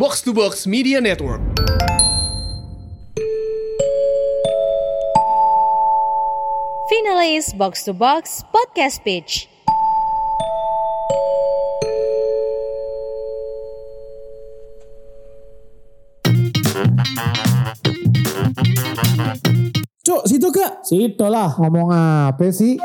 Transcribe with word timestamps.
Box 0.00 0.22
to 0.24 0.32
Box 0.32 0.64
Media 0.64 0.96
Network. 0.96 1.44
Finalis 6.88 7.52
Box 7.52 7.84
to 7.84 7.92
Box 7.92 8.40
Podcast 8.48 9.04
Page. 9.04 9.44
Cuk, 20.00 20.24
situ 20.24 20.48
kak. 20.48 20.80
Situ 20.80 21.26
lah, 21.28 21.52
ngomong 21.60 21.92
apa 21.92 22.48
sih? 22.48 22.80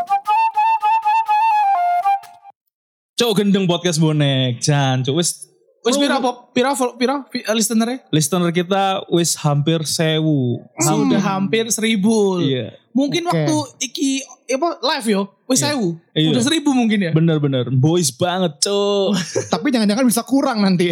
Cok 3.15 3.31
gendeng 3.39 3.71
podcast 3.71 4.03
bonek, 4.03 4.59
Jan. 4.59 5.07
Cok 5.07 5.15
wis 5.15 5.54
Wis 5.85 6.01
pira 6.01 6.17
pop? 6.17 6.49
Pira 6.49 6.73
pira 6.97 7.13
vi- 7.29 7.45
listener 7.53 8.01
listener 8.09 8.49
kita 8.49 9.05
wis 9.05 9.37
hampir 9.37 9.85
sewu. 9.85 10.65
Sudah 10.81 11.21
hampir 11.21 11.69
seribu. 11.69 12.41
Iya. 12.41 12.73
Mungkin 12.89 13.29
Oke. 13.29 13.37
waktu 13.37 13.57
iki 13.85 14.09
apa 14.49 14.81
live 14.81 15.07
yo, 15.13 15.21
wis 15.45 15.61
sewu. 15.61 15.93
Iya. 16.17 16.33
Udah 16.33 16.41
seribu 16.41 16.73
mungkin 16.73 17.05
ya. 17.05 17.11
Bener-bener 17.13 17.69
boys 17.69 18.09
banget, 18.09 18.65
Cok. 18.65 19.13
Tapi 19.53 19.67
jangan-jangan 19.69 20.05
bisa 20.09 20.25
kurang 20.25 20.65
nanti. 20.65 20.89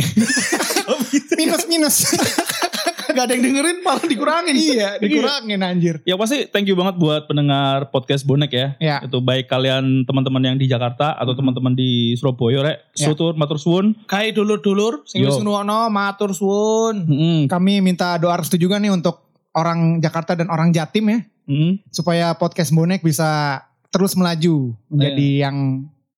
minus 1.41 1.65
minus. 1.65 1.97
Gak 3.13 3.25
ada 3.29 3.33
yang 3.37 3.43
dengerin 3.45 3.77
malah 3.81 4.05
dikurangin. 4.05 4.53
iya, 4.57 4.89
dikurangin 4.97 5.59
anjir. 5.61 5.95
Ya 6.03 6.17
pasti 6.17 6.49
thank 6.49 6.65
you 6.65 6.73
banget 6.73 6.97
buat 6.97 7.29
pendengar 7.29 7.93
podcast 7.93 8.25
bonek 8.25 8.51
ya. 8.51 8.67
Ya. 8.81 8.97
Itu 9.05 9.21
baik 9.21 9.45
kalian 9.47 10.03
teman-teman 10.03 10.41
yang 10.41 10.57
di 10.57 10.65
Jakarta 10.65 11.13
atau 11.13 11.37
teman-teman 11.37 11.73
di 11.73 12.17
Surabaya 12.17 12.59
rek. 12.65 12.77
Ya. 12.97 13.07
Sutur 13.07 13.37
matur 13.37 13.61
suwun. 13.61 13.93
Kayak 14.09 14.35
dulur-dulur 14.35 15.05
sing 15.05 15.21
wis 15.21 15.37
matur 15.89 16.33
suwun. 16.33 17.05
Heeh. 17.05 17.39
Kami 17.45 17.79
minta 17.79 18.17
doa 18.17 18.41
restu 18.41 18.57
juga 18.57 18.81
nih 18.81 18.89
untuk 18.89 19.21
orang 19.53 20.01
Jakarta 20.01 20.33
dan 20.33 20.49
orang 20.49 20.73
Jatim 20.73 21.05
ya. 21.07 21.19
Heeh. 21.45 21.79
Supaya 21.93 22.33
podcast 22.33 22.73
bonek 22.73 23.05
bisa 23.05 23.61
terus 23.93 24.17
melaju 24.17 24.73
menjadi 24.89 25.45
yang 25.45 25.57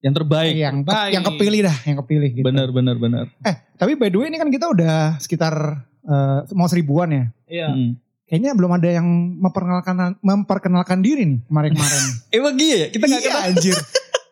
Yang 0.00 0.14
terbaik. 0.22 0.52
yang 0.54 0.76
ke- 0.80 0.92
Baik. 0.92 1.12
yang 1.12 1.24
kepilih 1.24 1.60
dah, 1.66 1.76
yang 1.82 1.96
kepilih 1.98 2.28
gitu. 2.30 2.46
Bener 2.46 2.68
bener 2.70 2.96
bener. 2.96 3.26
Eh, 3.42 3.54
tapi 3.74 3.98
by 3.98 4.06
the 4.06 4.16
way 4.16 4.28
ini 4.30 4.38
kan 4.38 4.48
kita 4.48 4.70
udah 4.70 5.18
sekitar 5.18 5.82
eh, 6.06 6.38
mau 6.52 6.66
seribuan 6.66 7.08
ya. 7.10 7.24
Iya. 7.46 7.68
Mm. 7.68 7.90
Kayaknya 8.26 8.50
belum 8.54 8.72
ada 8.72 8.88
yang 8.90 9.06
memperkenalkan 9.38 9.96
memperkenalkan 10.18 10.98
diri 10.98 11.22
nih 11.24 11.40
kemarin-kemarin. 11.46 12.02
Emang 12.36 12.54
iya 12.56 12.76
ya? 12.76 12.86
Kita 12.90 13.04
gak 13.04 13.12
iya 13.16 13.30
kenal. 13.30 13.42
anjir. 13.50 13.76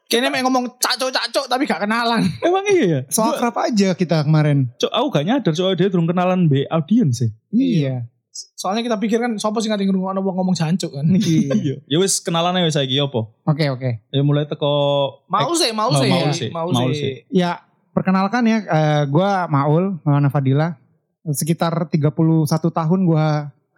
Kayaknya 0.05 0.31
mek 0.31 0.43
ngomong 0.43 0.65
cacok-cacok 0.79 1.45
tapi 1.47 1.63
gak 1.65 1.81
kenalan. 1.81 2.23
Emang 2.39 2.67
iya 2.67 2.85
ya? 2.87 3.01
Soal 3.07 3.35
akrab 3.35 3.55
aja 3.57 3.95
kita 3.95 4.23
kemarin. 4.23 4.67
Cok 4.77 4.91
aku 4.91 5.07
gak 5.11 5.25
nyadar 5.25 5.53
cok 5.53 5.75
dia 5.75 5.89
belum 5.89 6.07
kenalan 6.07 6.47
be 6.47 6.67
audience 6.69 7.23
ya. 7.23 7.29
Iya. 7.51 7.95
Soalnya 8.59 8.83
kita 8.83 8.99
pikir 8.99 9.23
kan 9.23 9.39
sopo 9.39 9.63
sing 9.63 9.71
ngerti 9.71 9.87
ngrungokno 9.87 10.19
wong 10.21 10.35
ngomong 10.35 10.55
jancuk 10.55 10.91
kan. 10.91 11.07
Iya. 11.07 11.79
Ya 11.91 11.97
wis 12.03 12.19
kenalan 12.19 12.59
aja 12.59 12.83
saiki 12.83 12.99
apa? 12.99 13.31
Oke 13.47 13.71
oke. 13.71 14.03
Ya 14.11 14.23
mulai 14.27 14.43
teko 14.45 14.75
Mau 15.31 15.55
sih, 15.55 15.71
mau 15.71 15.87
Oh, 15.89 16.03
sih. 16.03 16.11
mau 16.11 16.27
sih, 16.35 16.49
Mau 16.51 16.67
mau 16.69 16.91
sih. 16.91 16.99
sih. 16.99 17.15
Ya 17.31 17.63
perkenalkan 17.95 18.43
ya, 18.43 18.59
eh, 18.59 19.03
gue 19.07 19.31
Maul, 19.47 20.03
Maulana 20.03 20.27
Fadila. 20.27 20.75
Sekitar 21.33 21.89
31 21.89 22.45
tahun 22.49 23.01
gue 23.09 23.27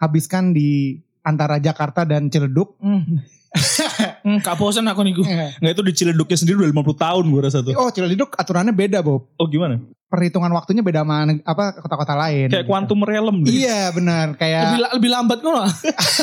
habiskan 0.02 0.50
di 0.50 0.98
antara 1.27 1.58
Jakarta 1.62 2.02
dan 2.06 2.30
Ciledug. 2.30 2.78
Hmm. 2.78 3.22
hmm, 4.27 4.39
gak 4.42 4.56
bosen 4.58 4.86
aku 4.86 5.02
niku. 5.02 5.22
Nggak 5.22 5.72
itu 5.72 5.83
di 5.83 5.92
Ciledugnya 5.94 6.36
sendiri 6.39 6.56
udah 6.62 6.70
50 6.70 7.05
tahun 7.06 7.24
gue 7.30 7.41
rasa 7.42 7.58
tuh. 7.62 7.74
Oh 7.74 7.91
Ciledug 7.91 8.30
aturannya 8.34 8.74
beda 8.74 9.02
Bob. 9.02 9.30
Oh 9.39 9.47
gimana? 9.47 9.83
Perhitungan 10.06 10.50
waktunya 10.55 10.86
beda 10.86 11.02
sama 11.02 11.27
apa 11.42 11.64
kota-kota 11.83 12.14
lain. 12.14 12.47
Kayak 12.50 12.67
gitu. 12.67 12.70
quantum 12.70 13.00
realm 13.02 13.42
deh. 13.42 13.50
Iya 13.50 13.91
benar 13.91 14.34
Lebih, 14.34 14.41
kayak 14.42 14.62
la- 14.78 14.94
lebih 14.94 15.11
lambat 15.11 15.39
ngono. 15.42 15.67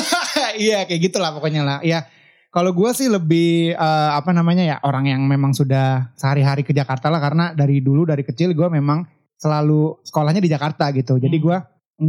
iya 0.64 0.88
kayak 0.88 1.00
gitulah 1.12 1.36
pokoknya 1.36 1.62
lah. 1.64 1.78
Ya 1.84 2.08
kalau 2.54 2.70
gue 2.70 2.90
sih 2.94 3.10
lebih 3.10 3.74
eh, 3.74 4.10
apa 4.14 4.30
namanya 4.30 4.62
ya 4.64 4.76
orang 4.86 5.10
yang 5.10 5.20
memang 5.26 5.52
sudah 5.52 6.14
sehari-hari 6.14 6.62
ke 6.62 6.70
Jakarta 6.70 7.10
lah 7.10 7.18
karena 7.18 7.50
dari 7.52 7.82
dulu 7.82 8.06
dari 8.08 8.22
kecil 8.22 8.54
gue 8.54 8.68
memang 8.70 9.04
selalu 9.44 10.00
sekolahnya 10.00 10.40
di 10.40 10.48
Jakarta 10.48 10.88
gitu. 10.96 11.20
Jadi 11.20 11.36
Hmm. 11.36 11.44
gue 11.44 11.56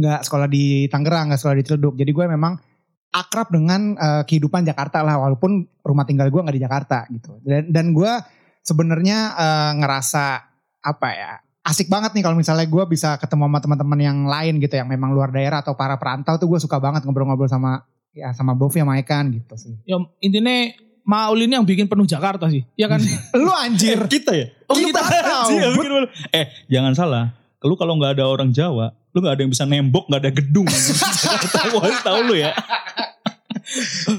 nggak 0.00 0.20
sekolah 0.24 0.48
di 0.48 0.88
Tangerang, 0.88 1.28
nggak 1.28 1.40
sekolah 1.44 1.56
di 1.60 1.64
Ciledug. 1.68 1.94
Jadi 2.00 2.10
gue 2.16 2.24
memang 2.24 2.56
akrab 3.12 3.52
dengan 3.52 3.92
eh, 3.92 4.22
kehidupan 4.24 4.64
Jakarta 4.64 5.04
lah 5.04 5.20
walaupun 5.20 5.68
rumah 5.84 6.08
tinggal 6.08 6.32
gue 6.32 6.40
nggak 6.40 6.56
di 6.56 6.64
Jakarta 6.64 6.98
gitu. 7.12 7.36
Dan 7.44 7.68
dan 7.68 7.92
gue 7.92 8.12
sebenarnya 8.64 9.18
eh, 9.36 9.72
ngerasa 9.84 10.24
apa 10.80 11.08
ya 11.12 11.32
asik 11.66 11.90
banget 11.90 12.14
nih 12.14 12.22
kalau 12.22 12.38
misalnya 12.38 12.62
gue 12.70 12.84
bisa 12.86 13.18
ketemu 13.18 13.50
sama 13.50 13.58
teman-teman 13.58 13.98
yang 13.98 14.18
lain 14.30 14.62
gitu 14.62 14.78
yang 14.78 14.86
memang 14.86 15.10
luar 15.10 15.34
daerah 15.34 15.66
atau 15.66 15.74
para 15.74 15.98
perantau 15.98 16.38
tuh 16.38 16.46
gue 16.46 16.62
suka 16.62 16.78
banget 16.78 17.02
ngobrol-ngobrol 17.02 17.50
sama 17.50 17.82
ya 18.14 18.30
sama 18.30 18.54
Bovi 18.54 18.80
sama 18.80 19.02
Ekan 19.02 19.34
gitu 19.34 19.54
sih. 19.58 19.74
Ya 19.82 19.98
intinya 20.22 20.70
Maul 21.06 21.38
ini 21.46 21.54
yang 21.54 21.62
bikin 21.62 21.86
penuh 21.86 22.02
Jakarta 22.02 22.50
sih. 22.50 22.66
Ya 22.74 22.90
kan? 22.90 22.98
Lu 23.38 23.54
anjir. 23.54 23.94
Kita 24.12 24.34
ya? 24.34 24.50
Oh, 24.66 24.74
kita 24.74 24.98
tahu. 24.98 25.54
Iya, 25.54 25.66
bikin 25.78 25.90
malu. 25.94 26.08
Eh 26.34 26.50
jangan 26.66 26.92
salah. 26.98 27.24
Lu 27.62 27.78
kalau 27.78 27.94
nggak 27.94 28.18
ada 28.18 28.26
orang 28.26 28.50
Jawa, 28.50 28.90
lu 29.14 29.22
nggak 29.22 29.34
ada 29.38 29.42
yang 29.46 29.52
bisa 29.54 29.62
nembok, 29.66 30.10
nggak 30.10 30.22
ada 30.26 30.32
gedung. 30.34 30.66
Tahu 30.66 31.78
tahu 32.06 32.18
lu 32.26 32.34
ya. 32.34 32.50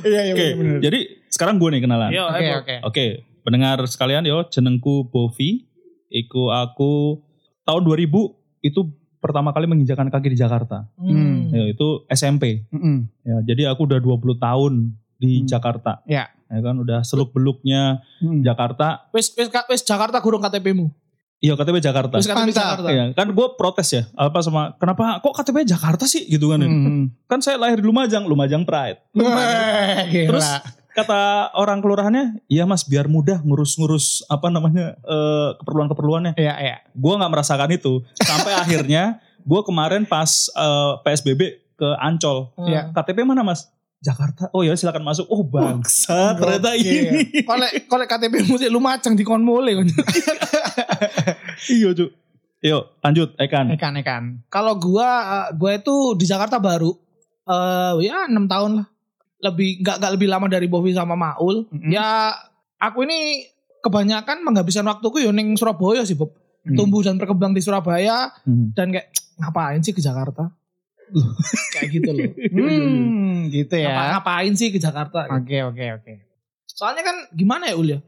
Iya 0.03 0.22
iya 0.28 0.34
Oke, 0.36 0.48
bener-bener. 0.56 0.81
jadi 0.84 1.00
sekarang 1.31 1.56
gue 1.59 1.70
nih 1.75 1.81
kenalan. 1.84 2.12
Oke 2.12 2.48
oke. 2.59 2.75
Oke, 2.84 3.06
pendengar 3.48 3.84
sekalian 3.88 4.24
yo, 4.28 4.48
jenengku 4.48 5.08
Bovi. 5.08 5.68
Iku 6.08 6.52
aku 6.56 7.24
tahun 7.64 7.84
2000 7.84 8.08
itu 8.64 8.80
pertama 9.19 9.52
kali 9.52 9.68
menginjakan 9.68 10.08
kaki 10.08 10.36
di 10.36 10.40
Jakarta. 10.40 10.88
Hmm. 11.00 11.52
Ya, 11.52 11.68
itu 11.72 12.08
SMP. 12.08 12.68
Mm-mm. 12.72 13.12
Ya, 13.28 13.36
jadi 13.44 13.72
aku 13.72 13.88
udah 13.88 14.00
20 14.00 14.40
tahun 14.40 14.74
di 15.18 15.42
Hmm. 15.42 15.48
Jakarta. 15.48 16.02
Ya. 16.06 16.30
Ya 16.48 16.60
kan 16.62 16.76
udah 16.78 17.04
seluk 17.04 17.32
beluknya 17.32 18.00
Mm. 18.18 18.40
Jakarta. 18.40 19.12
Wis 19.12 19.34
wis 19.34 19.52
wis 19.52 19.82
Jakarta 19.84 20.18
kurung 20.18 20.40
KTP-mu. 20.40 20.88
Iya 21.38 21.54
KTP 21.54 21.78
Jakarta. 21.80 22.16
Wis 22.16 22.26
KTP 22.26 22.50
Mantap. 22.50 22.56
Jakarta. 22.56 22.88
Iya, 22.90 23.06
kan 23.14 23.28
gue 23.30 23.48
protes 23.54 23.88
ya. 23.92 24.04
Apa 24.12 24.40
sama 24.40 24.74
kenapa 24.74 25.20
kok 25.20 25.36
KTP 25.36 25.68
Jakarta 25.68 26.08
sih 26.08 26.26
gitu 26.26 26.50
kan? 26.50 26.58
ya? 26.58 26.66
Mm. 26.66 27.12
Kan 27.26 27.40
saya 27.42 27.58
lahir 27.58 27.78
di 27.78 27.86
Lumajang, 27.86 28.26
Lumajang 28.26 28.64
Pride. 28.64 28.98
Wah, 29.14 30.02
gila. 30.08 30.28
Terus 30.34 30.48
kata 30.90 31.20
orang 31.54 31.78
kelurahannya, 31.78 32.42
iya 32.48 32.64
mas 32.64 32.82
biar 32.82 33.06
mudah 33.06 33.38
ngurus-ngurus 33.44 34.26
apa 34.26 34.50
namanya 34.50 34.98
eh, 34.98 35.50
keperluan-keperluannya. 35.58 36.34
Iya 36.34 36.54
iya. 36.58 36.78
Gue 36.92 37.14
nggak 37.14 37.30
merasakan 37.30 37.70
itu 37.70 38.02
sampai 38.18 38.56
akhirnya 38.56 39.20
gue 39.40 39.62
kemarin 39.62 40.08
pas 40.08 40.26
eh, 40.50 40.94
PSBB 41.04 41.42
ke 41.76 41.88
Ancol. 42.00 42.50
Iya. 42.58 42.90
KTP 42.90 43.22
mana 43.22 43.46
mas? 43.46 43.70
Jakarta. 43.97 44.53
Oh 44.53 44.62
ya 44.62 44.78
silakan 44.78 45.02
masuk. 45.02 45.25
Oh 45.28 45.41
bangsa 45.41 46.38
ternyata 46.38 46.78
Gokil. 46.78 46.85
ini. 46.85 47.41
Kolek 47.50 47.72
kolek 47.90 48.08
KTP-mu 48.08 48.56
sih 48.62 48.69
lumajang 48.69 49.18
di 49.18 49.25
kon 49.25 49.41
kan. 49.41 49.88
iya 51.74 51.90
cu. 51.97 52.06
Yuk 52.62 52.84
lanjut 53.02 53.30
Ekan. 53.38 53.74
Ekan 53.74 53.94
Ekan. 53.97 54.24
Kalau 54.50 54.78
gua 54.78 55.09
eh, 55.25 55.47
gua 55.57 55.72
itu 55.78 56.13
di 56.18 56.25
Jakarta 56.25 56.62
baru 56.62 56.94
eh 57.47 57.94
ya 58.06 58.30
enam 58.30 58.46
tahun 58.46 58.72
lah. 58.81 58.88
Lebih 59.38 59.81
nggak 59.86 59.96
nggak 60.02 60.12
lebih 60.18 60.28
lama 60.30 60.46
dari 60.50 60.66
Bovi 60.69 60.94
sama 60.94 61.13
Maul. 61.18 61.66
Mm-mm. 61.69 61.90
Ya 61.94 62.34
aku 62.78 63.06
ini 63.06 63.46
kebanyakan 63.81 64.41
menghabiskan 64.41 64.86
waktuku 64.86 65.22
yo 65.22 65.30
ning 65.34 65.53
Surabaya 65.57 66.02
sih, 66.02 66.18
Bob. 66.18 66.34
Hmm. 66.66 66.75
Tumbuh 66.75 67.00
dan 67.06 67.16
berkembang 67.16 67.53
di 67.56 67.62
Surabaya 67.63 68.34
Hmm. 68.44 68.74
dan 68.75 68.91
kayak 68.91 69.13
ngapain 69.40 69.80
sih 69.80 69.94
ke 69.94 70.02
Jakarta? 70.02 70.52
kayak 71.73 71.88
gitu 71.90 72.09
loh. 72.09 72.31
Hmm, 72.50 73.47
gitu 73.47 73.73
Ngapa- 73.73 74.03
ya. 74.03 74.09
ngapain 74.16 74.53
sih 74.53 74.69
ke 74.69 74.78
Jakarta? 74.78 75.28
Oke 75.31 75.63
oke 75.63 75.85
oke. 75.97 76.13
Soalnya 76.68 77.01
kan 77.01 77.16
gimana 77.31 77.68
ya 77.68 77.75
Ul 77.75 77.88
ya? 77.90 78.00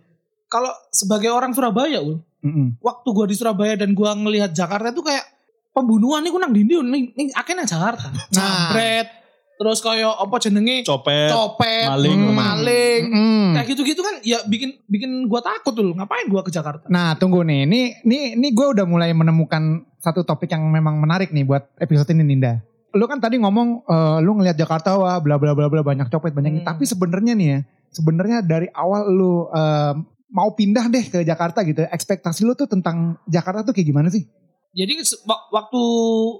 Kalau 0.45 0.69
sebagai 0.89 1.29
orang 1.29 1.53
Surabaya 1.53 2.01
Ul, 2.01 2.21
Mm-mm. 2.41 2.77
waktu 2.79 3.07
gua 3.09 3.25
di 3.25 3.33
Surabaya 3.33 3.73
dan 3.73 3.93
gua 3.93 4.13
ngelihat 4.13 4.51
Jakarta 4.51 4.89
itu 4.89 5.01
kayak 5.01 5.25
pembunuhan 5.69 6.21
nih 6.21 6.33
nang 6.33 6.51
dindi 6.51 6.73
nih 6.75 7.03
nih 7.13 7.25
akhirnya 7.34 7.66
Jakarta. 7.66 8.09
Jambret, 8.29 9.07
terus 9.55 9.79
kayak 9.79 10.09
apa 10.09 10.35
jenenge 10.40 10.81
Copet. 10.81 11.29
copet, 11.29 11.85
maling. 11.87 12.19
hmm, 12.19 12.34
maling. 12.34 13.02
Mm-mm. 13.09 13.45
Kayak 13.53 13.67
gitu-gitu 13.69 14.02
kan 14.02 14.16
ya 14.22 14.41
bikin 14.45 14.81
bikin 14.85 15.25
gua 15.25 15.41
takut 15.41 15.72
tuh. 15.72 15.93
Ngapain 15.93 16.25
gua 16.25 16.41
ke 16.41 16.49
Jakarta? 16.49 16.90
Nah 16.90 17.13
tunggu 17.16 17.41
nih, 17.41 17.69
ini 17.69 17.81
ini 18.03 18.17
ini 18.34 18.47
gue 18.49 18.67
udah 18.73 18.85
mulai 18.85 19.13
menemukan 19.13 19.61
satu 19.99 20.23
topik 20.23 20.49
yang 20.49 20.66
memang 20.66 20.97
menarik 20.97 21.29
nih 21.29 21.43
buat 21.43 21.69
episode 21.78 22.09
ini 22.09 22.23
Ninda. 22.23 22.61
Lu 22.91 23.06
kan 23.06 23.18
tadi 23.18 23.38
ngomong 23.38 23.68
eh, 23.84 24.18
lu 24.20 24.34
ngelihat 24.34 24.56
Jakarta 24.56 24.96
wah 24.96 25.20
bla 25.20 25.38
bla 25.38 25.53
bla 25.53 25.68
bla 25.68 25.82
banyak 25.82 26.08
copet 26.08 26.32
banyak. 26.32 26.62
Hmm. 26.62 26.66
tapi 26.66 26.84
sebenarnya 26.84 27.34
nih 27.34 27.47
ya, 27.47 27.59
sebenarnya 27.90 28.41
dari 28.41 28.68
awal 28.70 29.08
lu 29.08 29.46
eh, 29.47 29.94
mau 30.30 30.53
pindah 30.53 30.86
deh 30.88 31.03
ke 31.03 31.20
Jakarta 31.22 31.62
gitu, 31.62 31.82
ekspektasi 31.84 32.44
lu 32.44 32.53
tuh 32.53 32.66
tentang 32.66 33.18
Jakarta 33.26 33.62
tuh 33.62 33.74
kayak 33.74 33.88
gimana 33.88 34.09
sih? 34.09 34.26
Jadi 34.70 35.02
waktu 35.50 35.82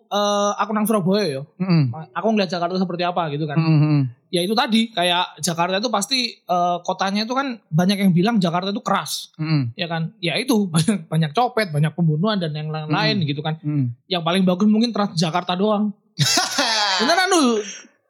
eh, 0.08 0.52
aku 0.56 0.72
nang 0.72 0.86
Surabaya 0.86 1.26
ya, 1.26 1.42
Mm-mm. 1.58 1.90
aku 2.14 2.28
ngeliat 2.30 2.46
Jakarta 2.48 2.78
seperti 2.78 3.02
apa 3.02 3.26
gitu 3.30 3.50
kan. 3.50 3.58
Mm-mm. 3.58 4.06
Ya 4.30 4.46
itu 4.46 4.54
tadi 4.54 4.94
kayak 4.94 5.42
Jakarta 5.42 5.82
itu 5.82 5.90
pasti 5.90 6.38
eh, 6.38 6.78
kotanya 6.86 7.26
itu 7.26 7.34
kan 7.34 7.58
banyak 7.66 7.98
yang 7.98 8.14
bilang 8.14 8.38
Jakarta 8.38 8.70
itu 8.70 8.86
keras, 8.86 9.34
Mm-mm. 9.34 9.74
ya 9.74 9.90
kan? 9.90 10.14
Ya 10.22 10.38
itu 10.38 10.54
banyak 10.74 11.10
banyak 11.10 11.32
copet, 11.34 11.74
banyak 11.74 11.90
pembunuhan 11.92 12.38
dan 12.38 12.54
yang 12.54 12.70
lain-lain 12.70 13.18
Hmm. 13.18 13.26
gitu 13.26 13.42
kan. 13.42 13.58
Mm. 13.66 13.98
Yang 14.06 14.22
paling 14.22 14.44
bagus 14.46 14.70
mungkin 14.70 14.94
Trans 14.94 15.18
Jakarta 15.18 15.58
doang. 15.58 15.90
Beneran 17.04 17.30
dulu. 17.30 17.56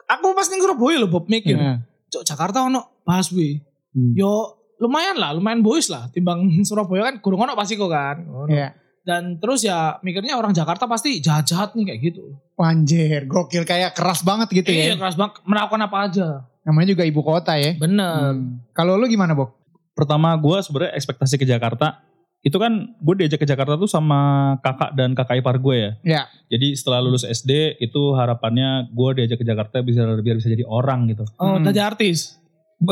Aku 0.10 0.34
pas 0.34 0.48
ning 0.50 0.62
Surabaya 0.62 0.98
loh 1.06 1.10
Bob 1.10 1.26
mikir. 1.30 1.54
Iya. 1.54 1.86
Cok 2.10 2.24
Jakarta 2.26 2.66
ono 2.66 3.04
busway. 3.06 3.62
Hmm. 3.94 4.14
Yo 4.18 4.58
lumayan 4.82 5.18
lah, 5.18 5.34
lumayan 5.38 5.62
boys 5.62 5.90
lah. 5.90 6.10
Timbang 6.10 6.42
Surabaya 6.68 7.14
kan 7.14 7.16
kurang 7.22 7.46
ono 7.46 7.54
pasti 7.54 7.78
kok 7.78 7.90
kan. 7.90 8.26
Ono. 8.26 8.50
Iya. 8.50 8.74
Dan 9.06 9.42
terus 9.42 9.66
ya 9.66 9.98
mikirnya 10.02 10.38
orang 10.38 10.54
Jakarta 10.54 10.86
pasti 10.86 11.18
jahat-jahat 11.18 11.74
nih 11.74 11.86
kayak 11.94 12.00
gitu. 12.14 12.24
Anjir, 12.60 13.26
gokil 13.26 13.64
kayak 13.64 13.96
keras 13.96 14.22
banget 14.22 14.52
gitu 14.52 14.70
Iya 14.70 14.94
ya. 14.94 14.96
keras 15.00 15.16
banget, 15.16 15.40
melakukan 15.48 15.82
apa 15.88 15.98
aja. 16.06 16.28
Namanya 16.68 16.88
juga 16.94 17.04
ibu 17.08 17.22
kota 17.24 17.56
ya. 17.58 17.74
Bener. 17.80 18.36
Hmm. 18.36 18.62
Kalau 18.76 19.00
lu 19.00 19.08
gimana, 19.10 19.34
Bok? 19.34 19.56
Pertama 19.96 20.36
gue 20.38 20.58
sebenarnya 20.62 20.94
ekspektasi 21.00 21.36
ke 21.40 21.48
Jakarta 21.48 22.04
itu 22.40 22.56
kan 22.56 22.72
gue 22.96 23.16
diajak 23.18 23.44
ke 23.44 23.48
Jakarta 23.48 23.76
tuh 23.76 23.86
sama 23.86 24.20
kakak 24.60 24.96
dan 24.96 25.12
kakak 25.12 25.40
ipar 25.40 25.60
gue 25.60 25.76
ya. 25.76 25.92
Ya. 26.02 26.22
Jadi 26.48 26.72
setelah 26.72 27.00
lulus 27.00 27.22
SD 27.22 27.76
itu 27.78 28.02
harapannya 28.14 28.88
gue 28.90 29.10
diajak 29.14 29.38
ke 29.38 29.46
Jakarta 29.46 29.82
bisa 29.82 30.08
biar 30.16 30.36
bisa 30.36 30.48
jadi 30.48 30.64
orang 30.64 31.08
gitu. 31.08 31.28
Oh, 31.36 31.56
Hmm. 31.56 31.64
tadi 31.64 31.78
artis. 31.78 32.40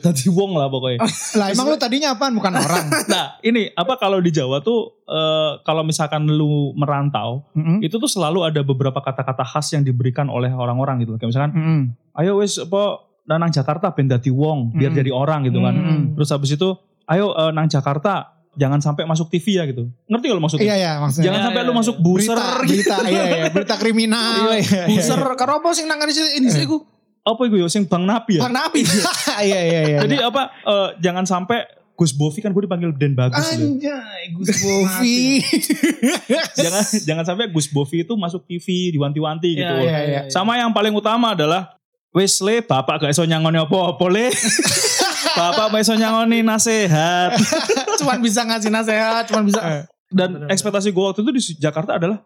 Tadi 0.00 0.32
wong 0.32 0.56
lah 0.56 0.64
pokoknya. 0.66 1.04
Lah 1.36 1.52
emang 1.52 1.68
lu 1.68 1.76
tadinya 1.76 2.16
apaan? 2.16 2.32
Bukan 2.32 2.56
orang. 2.56 2.88
Nah 3.12 3.36
ini 3.42 3.68
apa 3.70 4.00
kalau 4.00 4.16
di 4.16 4.32
Jawa 4.32 4.64
tuh 4.64 5.04
eh, 5.04 5.60
kalau 5.60 5.84
misalkan 5.84 6.24
lu 6.24 6.72
merantau 6.72 7.44
Mm-mm. 7.52 7.84
itu 7.84 8.00
tuh 8.00 8.08
selalu 8.08 8.48
ada 8.48 8.64
beberapa 8.64 8.96
kata-kata 8.96 9.44
khas 9.44 9.68
yang 9.70 9.84
diberikan 9.84 10.26
oleh 10.26 10.48
orang-orang 10.48 11.04
gitu. 11.04 11.20
Kayak 11.20 11.30
misalkan 11.30 11.52
Mm-mm. 11.52 11.80
ayo 12.16 12.40
wes 12.40 12.56
apa 12.56 13.04
nang 13.28 13.50
Jakarta 13.50 13.92
ben 13.92 14.08
dadi 14.08 14.32
wong 14.32 14.72
biar 14.72 14.88
Hmm. 14.88 14.98
jadi 14.98 15.10
orang 15.12 15.44
gitu 15.44 15.60
kan. 15.60 15.74
Hmm. 15.74 16.02
Terus 16.16 16.30
habis 16.30 16.50
itu 16.50 16.68
ayo 17.04 17.36
eh, 17.36 17.52
nang 17.52 17.68
Jakarta 17.68 18.35
jangan 18.56 18.80
sampai 18.80 19.04
masuk 19.04 19.28
TV 19.28 19.60
ya 19.60 19.64
gitu. 19.68 19.86
Ngerti 20.08 20.26
kalau 20.32 20.42
maksudnya? 20.42 20.66
Iya, 20.66 20.76
iya 20.80 20.92
maksudnya. 20.98 21.24
Jangan 21.28 21.38
Iya, 21.38 21.46
sampai 21.46 21.60
iya, 21.60 21.68
lu 21.68 21.72
iya. 21.72 21.80
masuk 21.84 21.96
buser 22.00 22.36
berita, 22.36 22.56
gitu. 22.64 22.72
berita, 22.72 22.96
iya, 23.06 23.22
iya, 23.28 23.44
berita 23.52 23.74
kriminal. 23.76 24.32
iya, 24.56 24.56
iya, 24.58 24.82
Buser, 24.88 25.20
karo 25.36 25.52
apa 25.60 25.68
sih 25.76 25.84
nang 25.84 26.00
ini 26.00 26.12
ini 26.40 26.48
sih 26.48 26.64
ku? 26.64 26.82
Apa 27.26 27.40
itu 27.46 27.60
ya 27.60 27.68
sing 27.68 27.84
Bang 27.84 28.08
Napi 28.08 28.40
ya? 28.40 28.48
Bang 28.48 28.56
Nabi. 28.56 28.80
Iya, 29.46 29.60
iya, 29.60 29.80
iya. 29.92 29.98
Jadi 30.00 30.16
apa 30.24 30.42
eh, 30.64 30.88
jangan 31.04 31.28
sampai 31.28 31.68
Gus 31.96 32.12
Bovi 32.12 32.44
kan 32.44 32.52
gue 32.52 32.62
dipanggil 32.64 32.92
Den 32.92 33.16
Bagus 33.16 33.40
gitu. 33.56 33.80
Anjay, 33.80 34.22
Gus 34.36 34.48
Bovi. 34.60 35.40
jangan 36.64 36.82
jangan 37.04 37.24
sampai 37.24 37.44
Gus 37.48 37.68
Bovi 37.72 38.04
itu 38.04 38.12
masuk 38.16 38.44
TV 38.44 38.92
diwanti-wanti 38.92 39.56
gitu. 39.56 39.74
iya, 39.84 39.98
iya. 40.04 40.20
Sama 40.28 40.60
yang 40.60 40.72
paling 40.76 40.92
utama 40.92 41.32
adalah 41.32 41.76
wis 42.12 42.40
le 42.40 42.64
bapak 42.64 43.04
gak 43.04 43.12
iso 43.12 43.24
nyangoni 43.24 43.60
apa-apa 43.60 44.06
le. 44.12 44.28
bapak 45.28 45.66
gak 45.68 45.80
iso 45.80 45.94
nyangoni 45.94 46.40
nasehat. 46.40 47.34
cuman 48.00 48.18
bisa 48.20 48.42
ngasih 48.42 48.70
nasihat, 48.70 49.24
cuman 49.26 49.44
bisa. 49.44 49.60
Dan 50.06 50.38
Bener-bener. 50.38 50.48
ekspektasi 50.50 50.88
gue 50.88 51.04
waktu 51.04 51.20
itu 51.20 51.32
di 51.32 51.42
Jakarta 51.58 51.96
adalah 51.96 52.22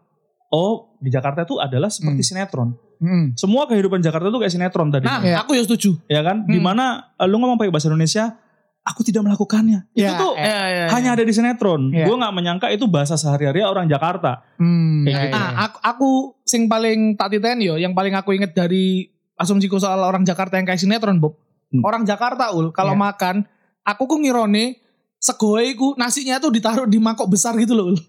oh 0.50 0.98
di 0.98 1.08
Jakarta 1.08 1.42
itu 1.42 1.56
adalah 1.56 1.88
seperti 1.88 2.20
Hmm. 2.20 2.28
sinetron. 2.28 2.68
Hmm. 2.98 3.32
Semua 3.32 3.64
kehidupan 3.64 3.98
Jakarta 3.98 4.28
itu 4.28 4.36
kayak 4.36 4.52
sinetron 4.52 4.88
tadi. 4.90 5.08
Nah, 5.08 5.20
Iya. 5.20 5.40
aku 5.40 5.56
ya 5.56 5.62
setuju. 5.64 5.96
ya 6.04 6.20
kan? 6.20 6.44
Hmm. 6.44 6.52
Di 6.52 6.60
mana 6.60 7.14
eh, 7.14 7.24
lu 7.24 7.38
ngomong 7.38 7.56
pakai 7.56 7.72
bahasa 7.72 7.88
Indonesia, 7.88 8.36
aku 8.82 9.00
tidak 9.00 9.24
melakukannya. 9.24 9.88
Iya, 9.92 10.08
itu 10.10 10.14
tuh 10.18 10.32
iya. 10.36 10.44
Iya, 10.44 10.64
iya, 10.66 10.84
hanya 10.92 11.10
ada 11.14 11.24
di 11.24 11.32
sinetron. 11.32 11.88
Iya. 11.88 12.04
Gue 12.04 12.16
nggak 12.16 12.34
menyangka 12.34 12.66
itu 12.68 12.84
bahasa 12.84 13.16
sehari-hari 13.16 13.60
orang 13.60 13.86
Jakarta. 13.86 14.44
Hmm, 14.56 15.04
Kayak 15.04 15.14
iya, 15.14 15.24
gitu. 15.24 15.36
iya. 15.36 15.48
Ah, 15.48 15.64
aku, 15.64 15.78
aku 15.80 16.08
sing 16.42 16.68
paling 16.68 17.16
tak 17.16 17.32
titen 17.32 17.60
yo, 17.60 17.74
yang 17.74 17.96
paling 17.96 18.12
aku 18.12 18.34
inget 18.34 18.52
dari 18.52 19.08
asumsiku 19.34 19.80
soal 19.80 19.96
orang 20.00 20.20
Jakarta 20.22 20.60
yang 20.60 20.66
kayak 20.66 20.76
sinetron, 20.76 21.16
Bob. 21.16 21.40
Hmm. 21.70 21.82
Orang 21.82 22.02
Jakarta 22.02 22.50
ul, 22.50 22.70
kalau 22.70 22.92
Iya. 22.92 23.02
makan, 23.06 23.36
aku 23.80 24.02
ku 24.04 24.16
ngirone 24.18 24.76
segoe 25.16 25.70
ku 25.74 25.94
nasinya 25.94 26.36
tuh 26.36 26.50
ditaruh 26.50 26.84
di 26.84 26.98
mangkok 26.98 27.26
besar 27.26 27.54
gitu 27.54 27.72
loh. 27.72 27.86
Ul. 27.88 27.96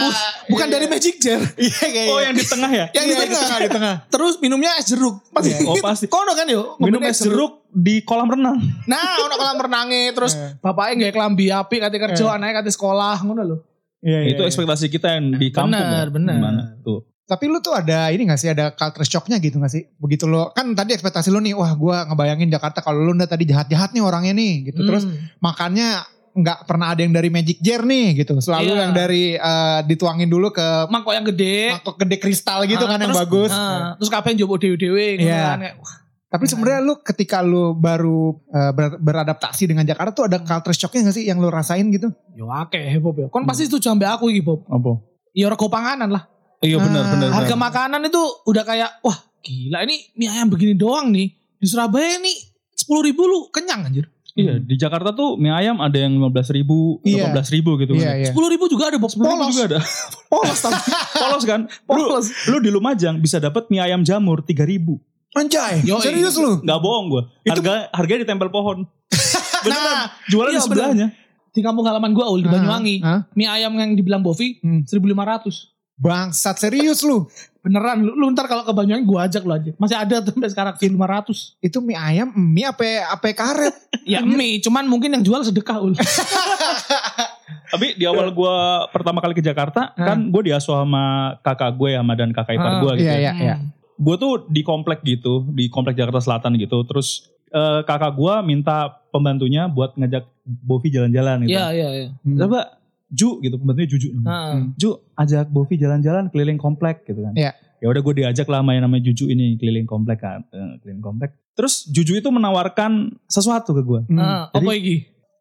Bu- 0.00 0.16
bukan 0.48 0.68
dari 0.70 0.86
Magic 0.86 1.18
Jar. 1.18 1.42
Iya, 1.58 1.84
iya, 1.84 2.02
Oh 2.08 2.16
iya. 2.16 2.30
yang 2.30 2.34
di 2.34 2.44
tengah 2.44 2.70
ya? 2.70 2.86
Yang 2.90 3.04
di 3.04 3.12
Iya, 3.12 3.20
tengah. 3.26 3.58
di 3.58 3.70
tengah. 3.70 3.94
Terus 4.08 4.34
minumnya 4.38 4.70
es 4.78 4.86
jeruk. 4.86 5.20
Pasti. 5.28 5.52
Iya. 5.52 5.68
Oh 5.68 5.76
pasti. 5.76 6.06
Kono 6.14 6.32
kan 6.32 6.46
yo. 6.46 6.78
Minum 6.78 7.02
es 7.02 7.18
jeruk 7.18 7.66
di 7.68 8.00
kolam 8.00 8.26
renang. 8.26 8.56
Nah, 8.86 9.20
ono 9.20 9.34
kolam 9.34 9.58
renange 9.58 10.10
terus 10.12 10.32
Iya. 10.34 10.56
bapaknya 10.58 10.94
nggak 10.96 11.12
kelambi 11.12 11.46
api 11.48 11.76
kate 11.78 11.98
kerja, 11.98 12.24
Iya. 12.24 12.32
anaknya 12.32 12.54
kate 12.62 12.70
sekolah 12.70 13.16
ngono 13.20 13.42
lho. 13.44 13.56
Iya, 14.00 14.18
iya, 14.24 14.30
itu 14.32 14.40
iya. 14.40 14.48
ekspektasi 14.48 14.86
kita 14.88 15.08
yang 15.12 15.36
di 15.36 15.52
kampung. 15.52 15.76
Benar, 15.76 16.06
ya. 16.06 16.12
benar. 16.14 16.64
Tuh. 16.80 17.04
Tapi 17.30 17.46
lu 17.46 17.58
tuh 17.58 17.70
ada 17.72 18.10
ini 18.10 18.26
gak 18.26 18.36
sih 18.36 18.50
ada 18.50 18.74
culture 18.74 19.06
shocknya 19.06 19.38
gitu 19.38 19.56
gak 19.56 19.70
sih? 19.70 19.86
Begitu 19.96 20.26
lo 20.26 20.50
kan 20.50 20.74
tadi 20.74 20.92
ekspektasi 20.92 21.30
lu 21.30 21.38
nih, 21.38 21.54
wah 21.54 21.70
gua 21.72 22.02
ngebayangin 22.04 22.50
Jakarta 22.50 22.82
kalau 22.82 22.98
lu 23.00 23.14
udah 23.14 23.24
tadi 23.24 23.46
jahat-jahat 23.46 23.90
nih 23.90 24.02
orangnya 24.02 24.34
nih 24.34 24.52
gitu. 24.66 24.82
Terus 24.82 25.06
Hmm. 25.06 25.14
makannya 25.38 26.02
nggak 26.30 26.58
pernah 26.62 26.90
ada 26.90 27.00
yang 27.00 27.10
dari 27.10 27.26
Magic 27.26 27.58
Jar 27.58 27.82
nih 27.82 28.18
gitu. 28.18 28.34
Selalu 28.36 28.70
Iya. 28.70 28.80
yang 28.80 28.92
dari 28.92 29.24
eh, 29.32 29.80
dituangin 29.84 30.26
dulu 30.26 30.50
ke 30.50 30.86
mangkok 30.86 31.10
yang 31.12 31.22
gede. 31.24 31.70
mangkok 31.72 31.96
gede 31.96 32.16
kristal 32.18 32.62
gitu 32.64 32.82
Ah, 32.82 32.90
kan 32.90 32.98
yang 32.98 33.10
terus- 33.10 33.22
bagus. 33.22 33.52
ah, 33.52 33.94
terus 33.94 34.10
kabeh 34.10 34.30
njobo 34.34 34.54
dewe-dewe 34.56 35.06
ngono 35.16 35.26
Iya. 35.26 35.42
kan. 35.44 35.58
Kayak, 35.60 35.76
wah, 35.78 35.94
Tapi 36.30 36.46
sebenarnya 36.46 36.80
lu 36.80 36.94
ketika 36.96 37.42
lu 37.42 37.74
baru 37.74 38.38
ber- 38.70 39.02
beradaptasi 39.02 39.66
dengan 39.66 39.82
Jakarta 39.82 40.10
tuh 40.12 40.24
ada 40.24 40.38
culture 40.38 40.70
shocknya 40.72 41.10
gak 41.10 41.18
sih 41.18 41.26
yang 41.26 41.38
lu 41.38 41.50
rasain 41.50 41.82
gitu? 41.90 42.06
Yo 42.32 42.46
akeh 42.48 42.86
Bob 42.96 43.18
ya. 43.18 43.26
Kon 43.26 43.42
pasti 43.42 43.66
setuju 43.66 43.90
ambek 43.90 44.06
aku 44.08 44.30
iki 44.30 44.38
Bob. 44.38 44.62
Apa? 44.64 45.02
Ya 45.30 45.46
rego 45.46 45.66
panganan 45.66 46.06
lah. 46.06 46.30
Iya 46.60 46.76
benar 46.76 47.02
Ah, 47.02 47.10
benar. 47.10 47.28
Harga 47.32 47.48
benar. 47.50 47.64
makanan 47.66 48.00
itu 48.04 48.22
udah 48.44 48.62
kayak 48.62 48.90
wah 49.00 49.16
gila 49.40 49.80
ini 49.82 49.96
mie 50.14 50.28
ayam 50.28 50.46
begini 50.46 50.74
doang 50.74 51.08
nih. 51.08 51.32
Di 51.56 51.66
Surabaya 51.66 52.16
nih 52.16 52.36
10 52.78 52.88
ribu 53.02 53.22
lu 53.24 53.48
kenyang 53.48 53.84
anjir. 53.84 54.06
Iya 54.30 54.56
di 54.56 54.74
Jakarta 54.74 55.10
tuh 55.10 55.34
mie 55.34 55.50
ayam 55.50 55.76
ada 55.78 55.96
yang 55.96 56.14
15 56.14 56.52
ribu, 56.52 57.00
Iya. 57.02 57.32
18 57.32 57.48
ribu 57.50 57.70
gitu. 57.76 57.92
Iya, 57.94 58.06
kan. 58.06 58.20
iya. 58.20 58.30
10 58.30 58.52
ribu 58.52 58.64
juga 58.66 58.84
ada 58.88 58.96
Bob. 58.96 59.08
10 59.08 59.18
ribu 59.18 59.26
Polos. 59.26 59.50
juga 59.50 59.64
ada. 59.66 59.80
Polos 60.30 60.58
tapi. 60.58 60.90
Polos 61.18 61.44
kan? 61.44 61.60
Lu, 61.64 62.00
Polos. 62.06 62.26
lu 62.46 62.56
di 62.58 62.70
Lumajang 62.70 63.16
bisa 63.18 63.36
dapat 63.36 63.66
mie 63.68 63.80
ayam 63.80 64.00
jamur 64.00 64.40
3 64.40 64.60
ribu. 64.62 65.00
Anjay, 65.30 65.80
Yoi. 65.82 66.02
serius 66.02 66.34
lu? 66.36 66.58
Gak 66.60 66.78
bohong 66.78 67.06
gue. 67.08 67.22
Harga 67.46 67.86
harganya 67.90 68.26
ditempel 68.26 68.50
pohon. 68.50 68.82
Beneran. 69.64 69.94
Nah, 69.94 70.06
Jualan 70.26 70.50
iya, 70.50 70.58
di 70.58 70.62
sebelahnya. 70.62 71.06
di 71.50 71.60
kampung 71.60 71.82
halaman 71.82 72.10
gua 72.10 72.28
Ul 72.28 72.42
di 72.42 72.48
Ah, 72.48 72.52
Banyuwangi. 72.52 72.96
ah. 73.00 73.20
Mie 73.32 73.46
ayam 73.46 73.72
yang 73.74 73.94
dibilang 73.94 74.20
Bovi 74.20 74.58
Hmm. 74.58 74.82
1500. 74.84 75.70
Bangsat 76.00 76.56
serius 76.58 77.04
lu. 77.04 77.28
Beneran 77.60 78.00
lu, 78.00 78.16
lu 78.16 78.32
ntar 78.32 78.48
kalau 78.48 78.64
ke 78.64 78.72
Banyuwangi 78.72 79.04
gua 79.04 79.28
ajak 79.28 79.44
lu 79.44 79.52
aja. 79.52 79.70
Masih 79.76 79.92
ada 79.94 80.24
tuh 80.24 80.32
sampai 80.32 80.48
sekarang 80.48 80.74
1500. 80.74 81.60
Itu 81.60 81.78
mie 81.78 81.92
ayam, 81.92 82.32
mie 82.32 82.64
apa 82.64 82.82
apa 83.12 83.30
karet? 83.30 83.76
Ya 84.08 84.24
mie, 84.24 84.58
cuman 84.58 84.88
mungkin 84.88 85.12
yang 85.12 85.20
jual 85.20 85.44
sedekah 85.44 85.76
ul. 85.78 85.92
Tapi 87.70 87.94
di 87.94 88.02
awal 88.02 88.32
gue 88.32 88.56
pertama 88.90 89.22
kali 89.22 89.30
ke 89.32 89.44
Jakarta 89.44 89.94
Ah. 89.94 90.06
kan 90.10 90.18
gue 90.26 90.42
diasuh 90.42 90.82
sama 90.82 91.36
kakak 91.40 91.76
gue 91.76 91.94
sama 91.94 92.12
dan 92.16 92.34
kakak 92.34 92.56
ipar 92.56 92.72
Ah, 92.72 92.80
gue 92.80 92.92
gitu. 92.98 93.06
Iya, 93.06 93.14
ya. 93.14 93.20
iya, 93.20 93.32
iya. 93.38 93.56
Gue 93.94 94.16
tuh 94.16 94.48
di 94.48 94.64
komplek 94.64 95.04
gitu, 95.04 95.44
di 95.46 95.68
komplek 95.68 95.94
Jakarta 95.94 96.18
Selatan 96.18 96.56
gitu. 96.56 96.82
Terus 96.82 97.28
eh, 97.46 97.80
kakak 97.84 98.16
gue 98.16 98.34
minta 98.42 98.88
pembantunya 99.10 99.68
buat 99.68 99.94
ngajak 99.94 100.24
Bovi 100.42 100.88
jalan-jalan 100.90 101.46
gitu. 101.46 101.54
Iya 101.54 101.66
iya 101.70 101.88
iya. 101.92 102.08
Hmm. 102.24 102.38
Coba 102.40 102.79
Ju 103.10 103.42
gitu, 103.42 103.58
pembantunya 103.58 103.90
Juju. 103.90 104.08
Hmm. 104.22 104.72
Ju 104.78 104.94
ajak 105.18 105.50
Bovi 105.50 105.74
jalan-jalan 105.76 106.30
keliling 106.30 106.56
komplek 106.56 107.02
gitu 107.04 107.26
kan. 107.26 107.34
Iya. 107.34 107.52
Ya 107.80 107.86
udah 107.88 108.00
gue 108.00 108.14
diajak 108.22 108.46
lah 108.46 108.60
sama 108.60 108.76
yang 108.76 108.86
namanya 108.86 109.10
Juju 109.10 109.26
ini 109.26 109.56
keliling 109.56 109.88
komplek 109.88 110.20
kan, 110.20 110.44
Eh, 110.48 110.78
keliling 110.80 111.02
komplek. 111.02 111.34
Terus 111.56 111.88
Juju 111.88 112.16
itu 112.16 112.28
menawarkan 112.30 113.10
sesuatu 113.26 113.74
ke 113.74 113.82
gue. 113.82 114.00
Hmm. 114.08 114.46
Jadi- 114.52 114.66
apa 114.66 114.72
iki? 114.74 114.96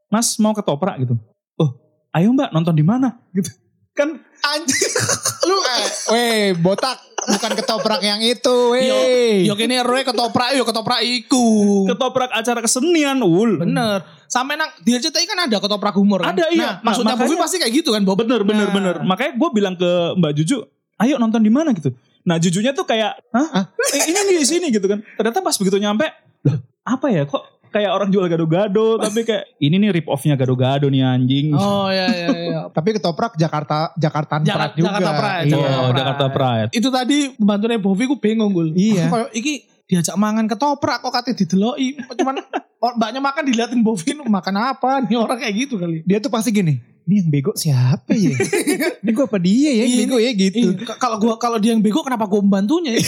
Mas 0.10 0.34
mau 0.42 0.58
ketoprak 0.58 0.98
gitu. 1.00 1.14
Oh, 1.56 1.70
ayo 2.10 2.34
Mbak 2.34 2.50
nonton 2.50 2.74
di 2.74 2.82
mana? 2.82 3.22
Gitu. 3.38 3.54
Kan 3.94 4.18
Anjir. 4.40 4.90
lu 5.50 5.58
eh, 5.60 5.86
weh, 6.10 6.46
botak 6.56 6.98
bukan 7.30 7.52
ketoprak 7.54 8.02
yang 8.02 8.20
itu, 8.20 8.56
weh. 8.74 9.46
Yo 9.46 9.54
kene 9.54 9.80
roe 9.82 10.02
ketoprak 10.02 10.58
yo 10.58 10.66
ketoprak 10.66 11.02
iku. 11.02 11.86
ketoprak 11.88 12.34
acara 12.34 12.60
kesenian 12.60 13.22
ul. 13.22 13.62
Bener. 13.62 14.02
Sampai 14.26 14.58
nang 14.58 14.70
di 14.82 14.94
RCTI 14.94 15.26
kan 15.26 15.40
ada 15.46 15.58
ketoprak 15.58 15.94
humor 15.94 16.22
kan. 16.22 16.34
Ada, 16.34 16.50
iya. 16.50 16.82
Nah, 16.82 16.92
maksudnya 16.92 17.14
Nah, 17.14 17.22
makanya- 17.22 17.42
pasti 17.42 17.58
kayak 17.58 17.74
gitu 17.74 17.90
kan 17.94 18.02
Bob. 18.04 18.18
Bener 18.18 18.42
bener 18.42 18.68
Nah. 18.70 18.74
bener. 18.74 18.96
Makanya 19.02 19.32
gue 19.38 19.50
bilang 19.54 19.74
ke 19.74 19.90
Mbak 20.18 20.32
Juju, 20.38 20.58
ayo 20.98 21.16
nonton 21.18 21.42
di 21.42 21.50
mana 21.50 21.74
gitu. 21.74 21.90
Nah 22.26 22.38
Jujunya 22.38 22.76
tuh 22.76 22.84
kayak, 22.84 23.16
hah? 23.32 23.48
Eh, 23.96 24.04
ini 24.06 24.20
nih 24.30 24.36
di 24.38 24.46
sini 24.46 24.68
gitu 24.70 24.86
kan. 24.86 25.02
Ternyata 25.18 25.40
pas 25.40 25.56
begitu 25.56 25.78
nyampe, 25.78 26.06
loh 26.46 26.58
apa 26.84 27.08
ya 27.10 27.22
kok 27.24 27.59
kayak 27.70 27.90
orang 27.90 28.10
jual 28.10 28.26
gado-gado 28.26 28.98
tapi 29.04 29.22
kayak 29.22 29.56
ini 29.58 29.76
nih 29.78 29.90
rip 29.92 30.08
off-nya 30.08 30.34
gado-gado 30.34 30.86
nih 30.86 31.02
anjing. 31.02 31.54
Oh 31.54 31.88
iya 31.88 32.06
iya 32.10 32.28
iya. 32.30 32.60
Tapi 32.76 32.94
ketoprak 32.94 33.34
Jakarta 33.34 33.94
Jakarta 33.94 34.42
Jakarta- 34.42 34.74
juga. 34.74 34.90
Jakarta 34.92 35.12
Pride, 35.14 35.46
Iya. 35.46 35.56
Jakarta 35.56 35.94
Jakarta 35.96 36.26
Pride. 36.30 36.70
Itu 36.72 36.90
tadi 36.90 37.18
pembantunya 37.32 37.78
Bovi 37.78 38.04
ku 38.06 38.16
bingung 38.18 38.52
gul. 38.52 38.74
Iya. 38.74 39.06
Aku 39.06 39.16
kayak 39.16 39.32
iki 39.34 39.54
diajak 39.86 40.16
mangan 40.16 40.46
ketoprak 40.46 41.00
kok 41.00 41.10
katanya 41.12 41.38
dideloki. 41.38 41.88
Cuman 42.14 42.36
mbaknya 42.98 43.20
makan 43.20 43.44
diliatin 43.44 43.82
Bovi 43.82 44.12
makan 44.20 44.56
apa 44.56 45.02
nih 45.02 45.18
orang 45.18 45.38
kayak 45.38 45.54
gitu 45.58 45.76
kali. 45.76 46.02
Dia 46.06 46.18
tuh 46.18 46.30
pasti 46.30 46.50
gini, 46.50 46.78
ini 47.10 47.16
yang 47.18 47.30
bego 47.30 47.52
siapa 47.52 48.14
ya? 48.14 48.38
ini 49.02 49.10
gue 49.10 49.26
apa 49.26 49.36
dia 49.36 49.58
ya 49.66 49.74
yang 49.76 49.90
Iya, 49.90 49.98
bego 50.00 50.18
ya 50.18 50.32
gitu. 50.32 50.58
Iya, 50.78 50.94
kalau 50.96 51.18
gua 51.18 51.34
kalau 51.36 51.58
dia 51.58 51.74
yang 51.74 51.82
bego 51.82 52.00
kenapa 52.00 52.24
gua 52.24 52.40
membantunya 52.40 52.94
ya? 52.94 53.02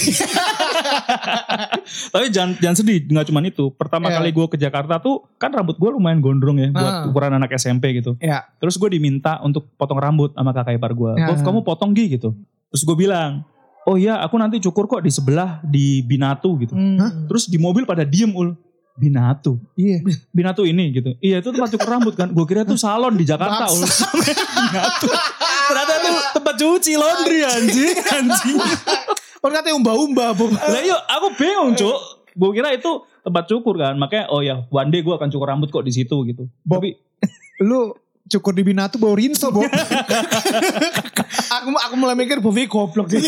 Tapi 2.09 2.25
jangan 2.29 2.57
jangan 2.57 2.75
sedih, 2.75 2.97
nggak 3.05 3.25
cuma 3.27 3.39
itu. 3.41 3.69
Pertama 3.71 4.07
Iya. 4.07 4.17
kali 4.17 4.29
gue 4.31 4.45
ke 4.47 4.57
Jakarta 4.57 4.97
tuh 4.97 5.29
kan 5.35 5.51
rambut 5.51 5.75
gue 5.75 5.89
lumayan 5.89 6.19
gondrong 6.19 6.57
ya 6.57 6.69
buat 6.71 6.93
Ah. 6.97 7.05
ukuran 7.05 7.31
anak 7.31 7.53
SMP 7.53 7.93
gitu. 7.93 8.17
Ya. 8.17 8.47
Terus 8.57 8.75
gue 8.75 8.89
diminta 8.89 9.37
untuk 9.41 9.69
potong 9.75 9.97
rambut 9.97 10.33
sama 10.33 10.51
kakak 10.51 10.75
ipar 10.75 10.91
gue. 10.91 11.11
Bob 11.13 11.37
kamu 11.39 11.59
potong 11.61 11.91
gi 11.91 12.09
gitu. 12.11 12.33
Terus 12.67 12.81
gue 12.81 12.97
bilang, 12.97 13.43
oh 13.83 13.95
iya 13.95 14.17
aku 14.17 14.35
nanti 14.35 14.57
cukur 14.59 14.87
kok 14.87 15.01
di 15.01 15.11
sebelah 15.11 15.61
di 15.61 16.01
Binatu 16.01 16.57
gitu. 16.57 16.73
Hmm. 16.73 17.27
Terus 17.27 17.45
di 17.45 17.57
mobil 17.57 17.83
pada 17.83 18.01
diem 18.01 18.31
ul. 18.31 18.55
Binatu. 18.97 19.57
Iya. 19.79 20.03
Binatu 20.35 20.67
ini 20.67 20.91
gitu. 20.91 21.15
Iya 21.23 21.39
itu 21.39 21.49
tempat 21.51 21.71
cukur 21.75 21.89
rambut 21.89 22.13
kan. 22.15 22.29
Gue 22.31 22.45
kira 22.45 22.67
itu 22.67 22.75
salon 22.75 23.15
di 23.15 23.25
Jakarta. 23.25 23.69
Binatu. 24.67 25.07
Ternyata 25.71 25.93
itu 25.97 26.11
tempat 26.35 26.55
cuci 26.59 26.93
laundry 26.99 27.39
anjing. 27.47 27.95
Anjing. 27.97 28.57
Kan 29.41 29.51
katanya 29.51 29.75
umba-umba. 29.79 30.35
Lah 30.37 30.81
yuk 30.83 31.01
aku 31.07 31.27
bingung 31.39 31.71
cuk. 31.73 31.99
Gue 32.35 32.51
kira 32.55 32.75
itu 32.75 33.03
tempat 33.23 33.47
cukur 33.47 33.79
kan. 33.79 33.95
Makanya 33.97 34.29
oh 34.29 34.43
ya 34.43 34.67
one 34.69 34.91
day 34.91 35.01
gue 35.01 35.13
akan 35.15 35.31
cukur 35.31 35.47
rambut 35.47 35.71
kok 35.71 35.87
di 35.87 35.93
situ 35.95 36.15
gitu. 36.27 36.51
Bob. 36.61 36.83
Tapi 36.83 36.97
Lu 37.69 37.93
cukur 38.31 38.55
di 38.55 38.63
Binatu 38.63 38.95
bau 38.95 39.11
rinso, 39.11 39.51
Bob. 39.51 39.67
aku 41.55 41.67
aku 41.75 41.95
mulai 41.99 42.15
mikir 42.15 42.39
Bovi 42.39 42.65
goblok 42.71 43.11
dia. 43.11 43.19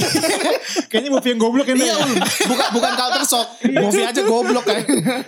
Kayaknya 0.90 1.10
movie 1.12 1.32
yang 1.36 1.40
goblok 1.44 1.68
ini. 1.76 1.84
Iya, 1.84 1.96
bukan 2.48 2.68
bukan 2.72 2.92
culture 2.96 3.28
shock. 3.28 3.48
Bovi 3.68 4.02
aja 4.08 4.22
goblok 4.24 4.64
kayak. 4.64 4.86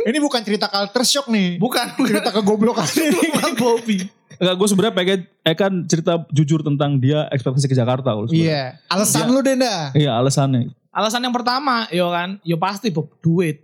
ini 0.08 0.18
bukan 0.24 0.42
cerita 0.48 0.72
culture 0.72 1.06
shock 1.06 1.28
nih. 1.28 1.60
Bukan, 1.60 2.00
Cerita 2.08 2.32
kegoblokan. 2.32 2.88
bukan 3.36 3.52
Bovi. 3.60 4.08
Enggak, 4.36 4.56
gue 4.60 4.68
sebenarnya 4.68 4.96
pengen 4.96 5.20
eh 5.48 5.56
kan 5.56 5.72
cerita 5.88 6.14
jujur 6.32 6.60
tentang 6.64 7.00
dia 7.00 7.28
ekspektasi 7.32 7.68
ke 7.68 7.76
Jakarta. 7.76 8.16
Iya. 8.32 8.80
Alasan 8.88 9.32
lu 9.32 9.44
deh 9.44 9.60
dah. 9.60 9.92
Iya 9.92 10.16
alasannya. 10.20 10.72
Alasan 10.96 11.28
yang 11.28 11.36
pertama, 11.36 11.92
yo 11.92 12.08
kan, 12.08 12.40
yo 12.48 12.56
pasti 12.56 12.88
Bob, 12.88 13.12
duit. 13.20 13.60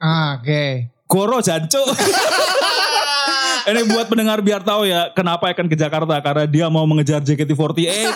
Ah, 0.00 0.40
Oke. 0.40 0.88
Goro 1.04 1.44
jancu. 1.44 1.84
Ini 3.62 3.80
buat 3.86 4.06
pendengar 4.10 4.38
biar 4.42 4.62
tahu 4.62 4.88
ya 4.88 5.10
kenapa 5.14 5.50
akan 5.54 5.66
ke 5.70 5.76
Jakarta 5.78 6.18
karena 6.18 6.44
dia 6.50 6.66
mau 6.66 6.82
mengejar 6.84 7.22
JKT48. 7.22 8.10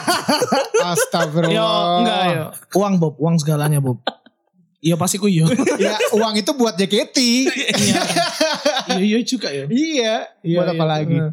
Astagfirullah. 0.83 1.55
Yo 1.55 1.69
enggak 2.03 2.23
yo. 2.35 2.45
Uang 2.79 2.95
Bob, 2.99 3.15
uang 3.19 3.37
segalanya 3.39 3.79
Bob. 3.79 4.03
Iya 4.83 4.95
pasti 4.99 5.19
ku 5.19 5.27
yo. 5.31 5.47
ya 5.81 5.97
uang 6.15 6.35
itu 6.39 6.51
buat 6.55 6.75
JKT. 6.75 7.19
Iya. 7.87 8.03
Iya 8.87 9.03
iya 9.03 9.19
juga 9.23 9.49
yo. 9.51 9.67
iya. 9.71 10.31
Iya, 10.43 10.57
buat 10.63 10.69
apa 10.75 10.85
iya. 10.85 10.93
lagi? 10.99 11.19
Heeh. 11.19 11.33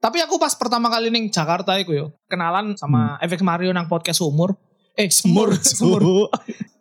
Tapi 0.00 0.20
aku 0.20 0.36
pas 0.36 0.52
pertama 0.52 0.92
kali 0.92 1.08
ning 1.08 1.32
Jakarta 1.32 1.80
iku 1.80 1.96
yo, 1.96 2.06
kenalan 2.28 2.76
sama 2.76 3.16
FX 3.24 3.40
Mario 3.40 3.72
nang 3.72 3.88
podcast 3.88 4.20
umur. 4.20 4.52
Eh, 4.94 5.08
semur, 5.08 5.56
semur. 5.64 6.28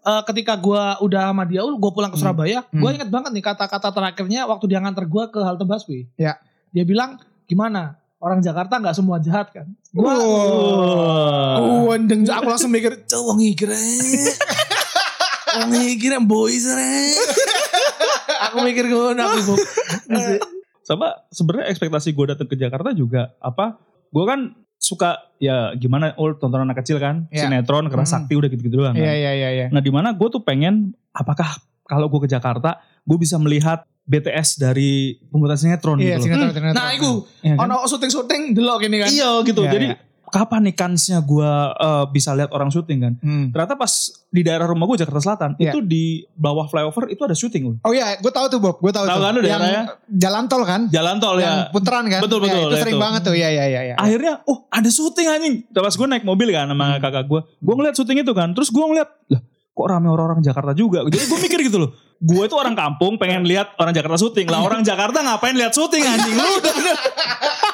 Eh, 0.03 0.21
ketika 0.27 0.59
gua 0.59 0.99
udah 0.99 1.31
sama 1.31 1.47
dia, 1.47 1.63
gue 1.63 1.91
pulang 1.95 2.11
ke 2.11 2.19
Surabaya, 2.19 2.67
Hmm. 2.67 2.83
gua 2.83 2.91
inget 2.91 3.07
banget 3.07 3.31
nih 3.31 3.39
kata-kata 3.39 3.95
terakhirnya 3.95 4.43
waktu 4.43 4.67
dia 4.67 4.83
nganter 4.83 5.07
gua 5.07 5.31
ke 5.31 5.39
halte 5.39 5.63
busway. 5.63 6.03
Ya. 6.19 6.35
Dia 6.73 6.83
bilang, 6.83 7.21
gimana? 7.45 8.01
Orang 8.17 8.41
Jakarta 8.41 8.81
nggak 8.81 8.95
semua 8.97 9.21
jahat 9.21 9.53
kan? 9.53 9.67
Gua, 9.93 10.09
Wah. 10.09 11.59
gua 11.85 11.95
ndeng, 11.99 12.25
aku 12.25 12.47
langsung 12.49 12.71
mikir, 12.71 13.05
cowok 13.05 13.33
ngikir 13.37 13.69
Wong 15.53 15.69
ngikir 15.69 16.17
boys 16.25 16.65
Aku 18.49 18.65
mikir 18.65 18.89
gue 18.89 19.05
aku 19.13 19.39
Bob. 19.45 19.59
Sama 20.87 21.13
sebenarnya 21.29 21.69
ekspektasi 21.71 22.11
gue 22.11 22.25
datang 22.27 22.47
ke 22.49 22.57
Jakarta 22.57 22.91
juga 22.91 23.37
apa? 23.39 23.77
Gue 24.09 24.25
kan 24.25 24.51
suka 24.75 25.31
ya 25.39 25.71
gimana 25.79 26.11
oh 26.19 26.35
tontonan 26.35 26.67
anak 26.67 26.83
kecil 26.83 26.99
kan 26.99 27.31
Ya. 27.31 27.47
sinetron 27.47 27.87
keras 27.87 28.11
Hmm. 28.11 28.27
sakti 28.27 28.33
udah 28.35 28.49
gitu-gitu 28.51 28.83
doang 28.83 28.91
kan. 28.91 28.99
Iya 28.99 29.13
iya 29.15 29.31
iya 29.31 29.49
iya. 29.53 29.65
Nah 29.71 29.79
di 29.79 29.87
mana 29.93 30.11
gue 30.11 30.27
tuh 30.27 30.43
pengen 30.43 30.91
apakah 31.15 31.47
kalau 31.87 32.11
gue 32.11 32.27
ke 32.27 32.29
Jakarta 32.29 32.83
gue 33.05 33.17
bisa 33.19 33.39
melihat 33.39 33.87
BTS 34.03 34.57
dari 34.57 34.91
pembuatan 35.25 35.55
sinetron 35.55 35.95
Iya, 35.95 36.17
gitu 36.17 36.27
sinetron 36.27 36.51
sinetron. 36.51 36.75
Nah, 36.75 36.91
itu 36.91 37.11
Iya 37.39 37.55
kan? 37.55 37.65
ono 37.65 37.75
syuting-syuting 37.85 38.41
delok 38.51 38.83
ini 38.83 38.97
kan. 38.97 39.07
Iya 39.07 39.29
gitu. 39.41 39.61
Iya, 39.61 39.71
Jadi 39.71 39.87
iya. 39.89 39.97
kapan 40.25 40.65
nih 40.65 40.73
kansnya 40.73 41.19
gue 41.19 41.51
eh, 41.77 42.05
bisa 42.09 42.33
lihat 42.33 42.49
orang 42.49 42.67
syuting 42.67 42.99
kan? 42.99 43.13
Hmm. 43.17 43.45
Ternyata 43.49 43.73
pas 43.73 43.93
di 44.27 44.41
daerah 44.41 44.65
rumah 44.65 44.83
gue 44.85 44.97
Jakarta 44.97 45.21
Selatan 45.21 45.51
Iya. 45.55 45.71
itu 45.71 45.79
di 45.79 46.03
bawah 46.33 46.65
flyover 46.65 47.07
itu 47.07 47.21
ada 47.21 47.31
syuting 47.31 47.63
loh. 47.65 47.77
Oh 47.81 47.91
iya, 47.91 48.17
gue 48.17 48.27
tahu 48.29 48.49
tuh 48.49 48.59
Bob, 48.59 48.75
gue 48.77 48.89
tahu 48.89 49.05
Tahu 49.05 49.13
tuh. 49.13 49.23
kan 49.23 49.33
yang 49.33 49.45
daerahnya? 49.45 49.83
jalan 50.09 50.43
tol 50.45 50.63
kan? 50.63 50.81
Jalan 50.89 51.15
tol 51.17 51.37
yang 51.37 51.57
ya. 51.59 51.71
putaran 51.71 52.03
kan? 52.05 52.19
Betul, 52.19 52.39
Ya, 52.39 52.45
betul, 52.49 52.59
itu 52.61 52.67
ya 52.69 52.81
sering 52.81 52.95
itu. 52.95 53.03
banget 53.03 53.21
tuh. 53.23 53.33
Iya 53.33 53.49
iya 53.51 53.65
iya 53.69 53.81
iya. 53.85 53.95
Akhirnya, 53.95 54.33
oh 54.43 54.67
ada 54.67 54.89
syuting 54.89 55.27
anjing. 55.29 55.55
Pas 55.69 55.93
gue 55.93 56.07
naik 56.09 56.23
mobil 56.23 56.49
kan 56.49 56.65
sama 56.65 56.97
kakak 56.97 57.23
gue. 57.25 57.39
Gue 57.57 57.73
ngeliat 57.73 57.93
syuting 57.93 58.19
itu 58.19 58.33
kan. 58.33 58.51
Terus 58.51 58.67
gue 58.67 58.83
ngeliat, 58.83 59.07
lah 59.29 59.41
kok 59.73 59.87
rame 59.87 60.05
orang-orang 60.05 60.37
Jakarta 60.39 60.73
juga. 60.73 61.01
Jadi 61.03 61.23
gue 61.23 61.39
mikir 61.39 61.59
gitu 61.63 61.77
loh. 61.79 61.89
Gue 62.23 62.47
itu 62.47 62.55
orang 62.55 62.71
kampung 62.71 63.19
pengen 63.19 63.43
lihat 63.43 63.75
orang 63.75 63.91
Jakarta 63.91 64.15
syuting. 64.15 64.47
Lah 64.47 64.63
orang 64.63 64.79
Jakarta 64.79 65.19
ngapain 65.19 65.51
lihat 65.53 65.75
syuting 65.75 65.99
anjing. 66.01 66.31
Lu 66.33 66.47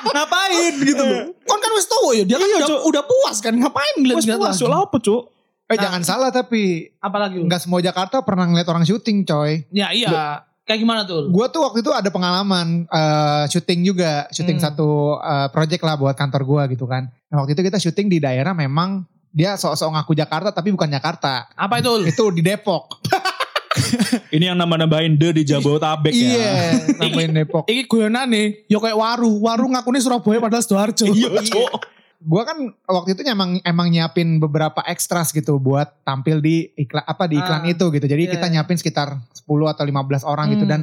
ngapain 0.09 0.73
gitu 0.79 1.03
loh. 1.03 1.21
Kan 1.45 1.59
kan 1.59 1.71
wis 1.73 1.85
tahu 1.85 2.07
ya, 2.13 2.23
dia 2.25 2.35
kan 2.35 2.47
Iya, 2.47 2.57
udah, 2.65 2.79
udah 2.83 3.03
puas 3.03 3.37
kan 3.39 3.53
ngapain 3.53 3.93
ngeliat 3.99 4.17
puas, 4.17 4.25
lagi. 4.25 4.57
Cuk. 4.57 4.67
Lah 4.67 4.79
apa 4.83 4.97
cuk? 4.97 5.23
Eh 5.69 5.77
jangan 5.77 6.01
salah 6.01 6.29
tapi 6.33 6.89
Apalagi 6.97 7.37
lu? 7.37 7.45
nggak 7.45 7.61
semua 7.61 7.77
Jakarta 7.77 8.25
pernah 8.25 8.49
ngeliat 8.49 8.65
orang 8.65 8.83
syuting 8.83 9.21
coy. 9.21 9.69
Ya 9.69 9.93
iya. 9.93 10.41
Kayak 10.65 10.79
gimana 10.81 11.01
tuh? 11.01 11.29
Gue 11.29 11.45
tuh 11.49 11.61
waktu 11.61 11.81
itu 11.81 11.89
ada 11.89 12.09
pengalaman 12.09 12.85
eh, 12.85 13.43
syuting 13.45 13.79
juga, 13.83 14.25
syuting 14.29 14.57
Hmm. 14.57 14.65
satu 14.65 14.89
eh, 15.15 15.47
project 15.49 15.81
lah 15.81 15.93
buat 15.93 16.13
kantor 16.13 16.41
gue 16.41 16.73
gitu 16.73 16.89
kan. 16.89 17.05
Nah 17.29 17.41
waktu 17.41 17.53
itu 17.53 17.61
kita 17.61 17.77
syuting 17.77 18.09
di 18.09 18.17
daerah 18.17 18.53
memang 18.53 19.05
dia 19.29 19.53
sok-sok 19.53 19.93
ngaku 19.93 20.17
Jakarta 20.17 20.49
tapi 20.49 20.73
bukan 20.73 20.89
Jakarta. 20.89 21.45
Apa 21.53 21.81
itu? 21.81 22.01
Itu 22.03 22.33
di 22.33 22.41
Depok. 22.41 22.97
Ini 24.35 24.49
yang 24.49 24.57
nama-namain 24.57 25.13
The 25.13 25.29
di 25.31 25.43
Jabodetabek 25.45 26.09
ya. 26.09 26.25
Iya, 26.25 26.53
nambahin 26.97 27.31
Depok. 27.37 27.63
Iki 27.69 27.83
guyonan 27.85 28.27
nih, 28.29 28.65
yo 28.65 28.81
kayak 28.81 28.97
waru, 28.97 29.29
waru 29.45 29.69
ngakuni 29.69 30.01
Surabaya 30.01 30.41
padahal 30.41 30.63
Sidoarjo. 30.65 31.05
Iya 31.09 31.29
cuk. 31.45 31.71
Gue 32.19 32.43
kan 32.43 32.57
waktu 32.83 33.15
itu 33.15 33.23
emang 33.23 33.63
emang 33.63 33.87
nyiapin 33.87 34.43
beberapa 34.43 34.83
ekstras 34.83 35.31
gitu 35.31 35.55
buat 35.55 36.03
tampil 36.03 36.43
di 36.43 36.67
iklan 36.75 37.05
apa 37.07 37.31
di 37.31 37.39
iklan 37.39 37.63
Ah, 37.63 37.71
itu 37.71 37.85
gitu. 37.89 38.05
Jadi 38.05 38.23
iya, 38.27 38.31
kita 38.35 38.45
iya. 38.45 38.59
nyiapin 38.59 38.75
sekitar 38.75 39.15
10 39.31 39.47
atau 39.71 39.83
15 39.87 40.27
orang 40.27 40.51
gitu 40.51 40.65
Hmm. 40.67 40.73
dan 40.73 40.81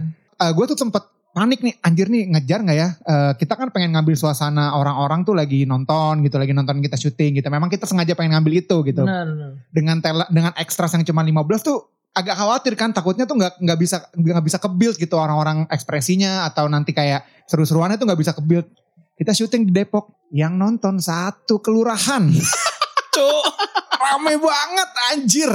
gue 0.56 0.64
tuh 0.64 0.80
sempet 0.80 1.04
panik 1.32 1.60
nih 1.60 1.76
anjir 1.84 2.08
nih 2.08 2.32
ngejar 2.32 2.64
nggak 2.64 2.78
ya 2.80 2.88
Eh, 2.96 3.32
kita 3.36 3.52
kan 3.52 3.68
pengen 3.68 3.92
ngambil 3.92 4.16
suasana 4.16 4.72
orang-orang 4.72 5.20
tuh 5.22 5.36
lagi 5.36 5.68
nonton 5.68 6.24
gitu 6.24 6.40
lagi 6.40 6.56
nonton 6.56 6.80
kita 6.80 6.96
syuting 6.96 7.36
gitu 7.36 7.48
memang 7.48 7.68
kita 7.68 7.84
sengaja 7.84 8.16
pengen 8.16 8.40
ngambil 8.40 8.64
itu 8.64 8.76
gitu 8.80 9.04
Benar, 9.04 9.28
benar. 9.28 9.50
dengan 9.68 9.96
tele, 10.00 10.24
dengan 10.32 10.52
ekstras 10.56 10.96
yang 10.96 11.04
cuma 11.04 11.20
15 11.20 11.36
tuh 11.60 11.84
agak 12.16 12.32
khawatir 12.32 12.72
kan 12.80 12.96
takutnya 12.96 13.28
tuh 13.28 13.36
nggak 13.36 13.60
nggak 13.60 13.78
bisa 13.78 14.08
nggak 14.16 14.44
bisa 14.44 14.56
ke 14.56 14.68
build 14.72 14.96
gitu 14.96 15.20
orang-orang 15.20 15.68
ekspresinya 15.68 16.48
atau 16.48 16.64
nanti 16.64 16.96
kayak 16.96 17.28
seru-seruannya 17.44 18.00
tuh 18.00 18.08
nggak 18.08 18.20
bisa 18.24 18.32
ke 18.32 18.40
build 18.40 18.64
kita 19.16 19.36
syuting 19.36 19.68
di 19.68 19.72
Depok 19.72 20.28
yang 20.32 20.60
nonton 20.60 21.00
satu 21.00 21.60
kelurahan. 21.60 22.28
Cuk. 23.16 23.44
rame 23.96 24.36
banget 24.36 24.90
anjir 25.12 25.52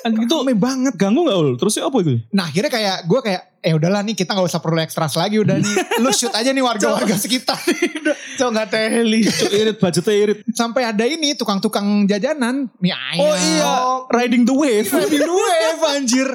Gitu. 0.00 0.32
rame 0.32 0.56
banget 0.56 0.96
Ganggu 0.96 1.28
gak 1.28 1.36
ul? 1.36 1.50
Terus 1.60 1.76
apa 1.76 1.96
itu? 2.00 2.24
Nah 2.32 2.48
akhirnya 2.48 2.72
kayak 2.72 2.96
gue 3.04 3.20
kayak 3.20 3.42
eh 3.60 3.76
udahlah 3.76 4.00
nih 4.00 4.16
kita 4.16 4.32
gak 4.32 4.48
usah 4.48 4.60
perlu 4.64 4.80
ekstras 4.80 5.12
lagi 5.20 5.36
udah 5.36 5.60
nih 5.60 5.74
lu 6.02 6.08
shoot 6.08 6.32
aja 6.32 6.48
nih 6.48 6.64
warga-warga 6.64 7.12
sekitar 7.20 7.60
Cok 8.40 8.50
nggak 8.56 8.68
teli. 8.72 9.20
Cuk 9.28 9.52
irit, 9.52 9.76
budgetnya 9.76 10.14
irit. 10.16 10.38
sampai 10.56 10.88
ada 10.88 11.04
ini 11.04 11.36
tukang-tukang 11.36 12.08
jajanan 12.08 12.72
mie 12.80 12.96
ayam 12.96 13.20
Oh 13.20 13.34
iya, 13.36 13.72
riding 14.08 14.48
the 14.48 14.56
wave. 14.56 14.88
Riding 14.88 15.20
the 15.20 15.36
wave 15.36 15.82
anjir 15.92 16.28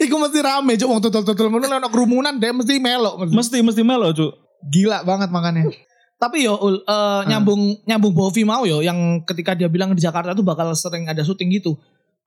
Iku 0.00 0.16
mesti 0.16 0.40
rame, 0.40 0.76
cok. 0.80 0.88
Wong 0.88 1.00
tutul-tutul 1.04 1.52
ngono 1.52 1.68
ono 1.68 1.88
kerumunan 1.92 2.36
deh 2.40 2.52
mesti 2.52 2.80
melok. 2.80 3.28
mesti. 3.28 3.36
mesti 3.36 3.56
mesti 3.60 3.82
melo 3.84 4.08
cuk. 4.16 4.32
gila 4.72 5.04
banget 5.04 5.28
makanya 5.32 5.68
Tapi 6.20 6.44
yo 6.44 6.56
Ul, 6.60 6.84
eh, 6.84 7.22
nyambung 7.28 7.80
nyambung 7.88 8.12
Bovi 8.12 8.44
mau 8.44 8.64
yo 8.68 8.84
yang 8.84 9.24
ketika 9.24 9.56
dia 9.56 9.72
bilang 9.72 9.96
di 9.96 10.04
Jakarta 10.04 10.36
tuh 10.36 10.44
bakal 10.44 10.72
sering 10.72 11.08
ada 11.08 11.20
syuting 11.20 11.52
gitu. 11.60 11.76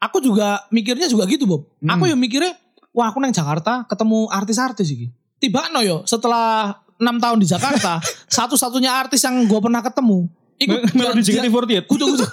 Aku 0.09 0.19
juga 0.19 0.67
mikirnya 0.67 1.07
juga 1.07 1.23
gitu 1.29 1.47
Bob. 1.47 1.71
Hmm. 1.79 1.95
Aku 1.95 2.11
yo 2.11 2.15
mikirnya 2.19 2.55
wah 2.91 3.07
aku 3.09 3.23
nang 3.23 3.31
Jakarta 3.31 3.87
ketemu 3.87 4.27
artis-artis 4.27 4.87
iki. 4.91 5.07
Tiba 5.39 5.71
no 5.71 5.79
yo 5.79 6.03
setelah 6.03 6.75
enam 6.99 7.19
tahun 7.19 7.39
di 7.39 7.47
Jakarta 7.47 8.03
satu-satunya 8.37 8.91
artis 8.91 9.23
yang 9.23 9.47
gue 9.47 9.59
pernah 9.63 9.79
ketemu. 9.79 10.27
Iku 10.59 10.75
Melo 10.95 11.15
di 11.17 11.23
JKT48. 11.23 11.87
Kudu 11.87 12.05
kudu 12.13 12.25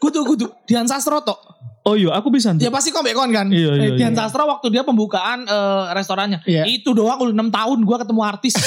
kudu 0.00 0.20
kudu 0.24 0.46
Dian 0.64 0.88
Sastro 0.88 1.20
tok. 1.20 1.38
Oh 1.80 1.96
iya, 1.96 2.12
aku 2.12 2.28
bisa. 2.28 2.52
Ya 2.60 2.68
pasti 2.68 2.92
kok 2.92 3.00
kon 3.00 3.32
kan. 3.32 3.48
Iya, 3.48 3.72
iya, 3.72 3.88
Eh, 3.88 3.90
Dian 3.96 4.12
iya. 4.12 4.18
Sastro 4.20 4.44
waktu 4.44 4.68
dia 4.68 4.84
pembukaan 4.84 5.48
eh, 5.48 5.84
restorannya. 5.96 6.44
Iya. 6.44 6.68
Itu 6.68 6.92
doang 6.92 7.16
udah 7.24 7.32
6 7.32 7.48
tahun 7.48 7.78
gue 7.88 7.96
ketemu 8.04 8.20
artis. 8.20 8.54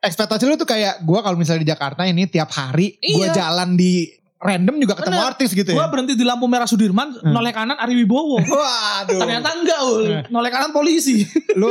ekspektasi 0.00 0.48
lu 0.48 0.56
tuh 0.56 0.64
kayak 0.64 1.04
gue 1.04 1.20
kalau 1.20 1.36
misalnya 1.36 1.60
di 1.60 1.68
Jakarta 1.68 2.08
ini 2.08 2.24
tiap 2.24 2.48
hari 2.56 2.96
gue 2.96 3.26
Iya. 3.28 3.36
jalan 3.36 3.76
di 3.76 4.08
random 4.40 4.74
juga 4.78 4.96
ketemu 4.96 5.14
Bener. 5.14 5.30
artis 5.30 5.50
gitu 5.52 5.70
ya 5.70 5.84
berhenti 5.86 6.12
di 6.12 6.24
lampu 6.24 6.44
merah 6.44 6.64
Sudirman, 6.64 7.12
Hmm. 7.14 7.28
noleh 7.30 7.52
kanan 7.52 7.76
Ari 7.76 7.92
Wibowo. 7.94 8.40
waduh 8.40 9.20
Ternyata 9.20 9.52
enggak, 9.52 9.80
Ul. 9.84 10.04
Nah. 10.06 10.22
Noleh 10.30 10.48
kanan 10.48 10.70
polisi. 10.70 11.28
lu 11.54 11.68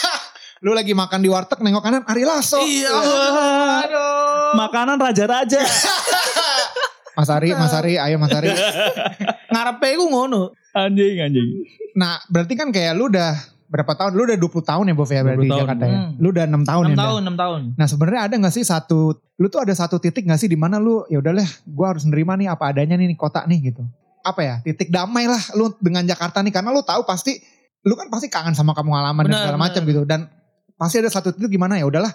lu 0.64 0.72
lagi 0.72 0.90
makan 0.90 1.20
di 1.20 1.28
warteg 1.28 1.60
nengok 1.60 1.80
kanan 1.80 2.02
Ari 2.02 2.24
Lasso 2.24 2.58
Iya. 2.58 2.90
Aduh. 2.90 4.56
makanan 4.56 4.96
raja-raja. 4.96 5.60
Mas 7.14 7.28
Ari, 7.28 7.50
Mas 7.50 7.70
Ari, 7.72 7.94
ayo 7.94 8.16
Mas 8.16 8.30
Ari. 8.30 8.54
Ngarepe 9.52 9.88
iku 9.92 10.06
ngono. 10.06 10.54
anjing 10.70 11.18
anjing. 11.18 11.48
Nah, 11.92 12.22
berarti 12.26 12.54
kan 12.54 12.70
kayak 12.70 12.94
lu 12.94 13.06
udah 13.06 13.34
berapa 13.68 13.92
tahun? 13.94 14.10
Lu 14.16 14.24
udah 14.24 14.38
20 14.40 14.64
tahun 14.64 14.84
ya, 14.88 14.94
Bof 14.96 15.10
ya, 15.12 15.20
berarti 15.22 15.38
20 15.38 15.44
di 15.44 15.50
tahun. 15.52 15.60
Jakarta 15.64 15.84
ya. 15.84 15.98
Hmm. 16.00 16.10
Lu 16.18 16.28
udah 16.32 16.44
6 16.44 16.50
tahun 16.50 16.58
6 16.58 16.64
ya. 16.64 16.94
udah? 16.96 17.04
tahun, 17.04 17.20
6 17.22 17.42
tahun. 17.42 17.60
Nah, 17.76 17.86
sebenarnya 17.86 18.20
ada 18.24 18.34
gak 18.40 18.54
sih 18.56 18.64
satu 18.64 18.98
lu 19.38 19.46
tuh 19.46 19.60
ada 19.62 19.70
satu 19.70 19.96
titik 20.02 20.26
gak 20.26 20.40
sih 20.40 20.50
di 20.50 20.58
mana 20.58 20.82
lu 20.82 21.06
ya 21.06 21.22
udahlah, 21.22 21.46
gua 21.68 21.94
harus 21.94 22.02
nerima 22.02 22.34
nih 22.34 22.50
apa 22.50 22.74
adanya 22.74 22.98
nih 22.98 23.14
kota 23.14 23.46
nih 23.46 23.70
gitu. 23.70 23.86
Apa 24.26 24.40
ya? 24.42 24.54
Titik 24.66 24.90
damai 24.90 25.30
lah 25.30 25.38
lu 25.54 25.70
dengan 25.78 26.02
Jakarta 26.02 26.42
nih 26.42 26.50
karena 26.50 26.74
lu 26.74 26.82
tahu 26.82 27.06
pasti 27.06 27.38
lu 27.86 27.94
kan 27.94 28.10
pasti 28.10 28.26
kangen 28.26 28.58
sama 28.58 28.74
kamu 28.74 28.90
halaman 28.90 29.30
dan 29.30 29.38
segala 29.38 29.58
macam 29.60 29.80
gitu 29.86 30.02
dan 30.02 30.26
pasti 30.74 30.98
ada 30.98 31.06
satu 31.08 31.30
titik 31.30 31.54
gimana 31.54 31.78
ya 31.78 31.86
udahlah, 31.86 32.10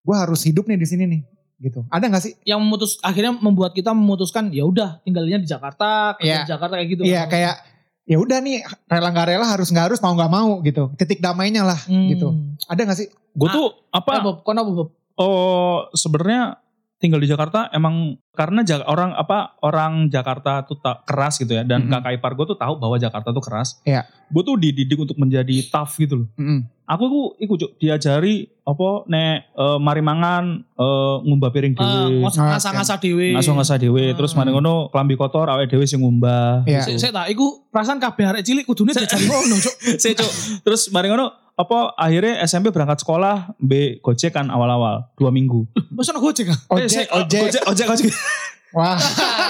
gua 0.00 0.24
harus 0.24 0.40
hidup 0.48 0.64
nih 0.64 0.80
di 0.80 0.88
sini 0.88 1.04
nih 1.04 1.20
gitu. 1.62 1.86
Ada 1.92 2.10
gak 2.10 2.22
sih? 2.24 2.32
Yang 2.42 2.60
memutus 2.64 2.92
akhirnya 3.04 3.36
membuat 3.36 3.70
kita 3.70 3.94
memutuskan 3.94 4.50
ya 4.50 4.66
udah 4.66 4.98
tinggalnya 5.04 5.38
di 5.38 5.46
Jakarta, 5.46 6.16
kerja 6.18 6.26
Iya. 6.26 6.38
di 6.42 6.50
Jakarta 6.50 6.74
kayak 6.74 6.88
gitu. 6.90 7.02
Iya 7.06 7.22
kayak 7.28 7.54
ya 8.02 8.16
udah 8.16 8.38
nih 8.38 8.60
rela 8.84 9.08
nggak 9.08 9.26
rela 9.28 9.46
harus 9.46 9.68
nggak 9.68 9.86
harus 9.88 9.98
mau 9.98 10.12
nggak 10.12 10.32
mau 10.32 10.50
gitu. 10.60 10.90
Titik 10.94 11.18
damainya 11.18 11.62
lah 11.62 11.78
Hmm. 11.82 12.08
gitu. 12.08 12.28
Ada 12.66 12.82
gak 12.84 12.98
sih? 12.98 13.08
Gue 13.32 13.48
Ah, 13.48 13.54
tuh 13.54 13.68
Eh, 13.88 13.96
apa? 13.96 14.12
Bob, 14.20 14.36
kono 14.42 14.58
apa, 14.60 14.70
Bob? 14.72 14.88
Oh 15.14 15.86
sebenarnya 15.92 16.58
tinggal 17.02 17.18
di 17.18 17.26
Jakarta 17.26 17.66
emang 17.68 18.14
karena 18.30 18.62
Ja- 18.62 18.80
orang 18.82 19.10
apa 19.12 19.58
orang 19.58 20.06
Jakarta 20.06 20.62
tuh 20.62 20.78
tak 20.78 21.02
keras 21.02 21.36
gitu 21.36 21.52
ya 21.52 21.62
dan 21.62 21.82
Mm-mm. 21.82 21.92
kakak 21.92 22.16
ipar 22.16 22.32
gue 22.32 22.46
tuh 22.46 22.56
tahu 22.56 22.78
bahwa 22.78 22.94
Jakarta 22.96 23.28
tuh 23.28 23.42
keras. 23.42 23.82
Iya. 23.82 24.06
Gue 24.24 24.40
tuh 24.40 24.54
dididik 24.54 24.96
untuk 24.96 25.16
menjadi 25.16 25.52
tough 25.66 25.92
gitu 25.96 26.14
loh. 26.16 26.28
Mm-mm. 26.34 26.62
Aku 26.84 27.04
tuh 27.04 27.26
ikut 27.38 27.58
diajari 27.76 28.34
apa 28.62 28.88
nek 29.06 29.34
eh, 29.50 29.78
mari 29.78 30.00
mangan 30.00 30.44
eh, 30.62 31.16
ngumbah 31.20 31.50
piring 31.50 31.72
Eh, 31.72 31.78
dhewe. 31.78 32.22
ngos- 32.22 32.36
Oke. 32.36 32.48
ngasah-ngasah 32.48 32.98
dhewe. 32.98 33.28
Ngasah-ngasah 33.34 33.76
dhewe 33.78 34.04
terus 34.12 34.30
Hmm. 34.30 34.38
mari 34.38 34.50
ngono 34.52 34.74
klambi 34.88 35.14
kotor 35.14 35.46
awake 35.46 35.66
dhewe 35.68 35.82
sing 35.82 35.98
ngumbah. 35.98 36.62
Iya. 36.64 36.86
Sik, 36.86 36.96
sik 36.98 37.10
tak, 37.10 37.26
iku 37.28 37.66
perasaan 37.66 37.98
kabeh 37.98 38.24
arek 38.24 38.42
cilik 38.42 38.62
kudune 38.62 38.90
diajari 38.90 39.26
ngono, 39.26 39.58
Cuk. 39.58 39.74
Sik, 40.02 40.14
Cuk. 40.14 40.30
Terus 40.62 40.88
mari 40.88 41.08
ngono 41.08 41.51
apa 41.62 41.94
akhirnya 41.94 42.42
SMP 42.42 42.68
berangkat 42.68 43.00
sekolah 43.00 43.54
B 43.56 43.98
Gojek 43.98 44.34
kan 44.34 44.46
awal-awal 44.46 45.06
dua 45.14 45.30
minggu. 45.30 45.64
Wes 45.96 46.10
ono 46.10 46.18
Gojek. 46.18 46.50
Eh, 46.50 46.56
Ojek, 46.68 47.06
ojek. 47.08 47.40
Gojek, 47.40 47.62
ojek, 47.64 47.86
ojek. 47.88 48.06
Wah. 48.76 48.96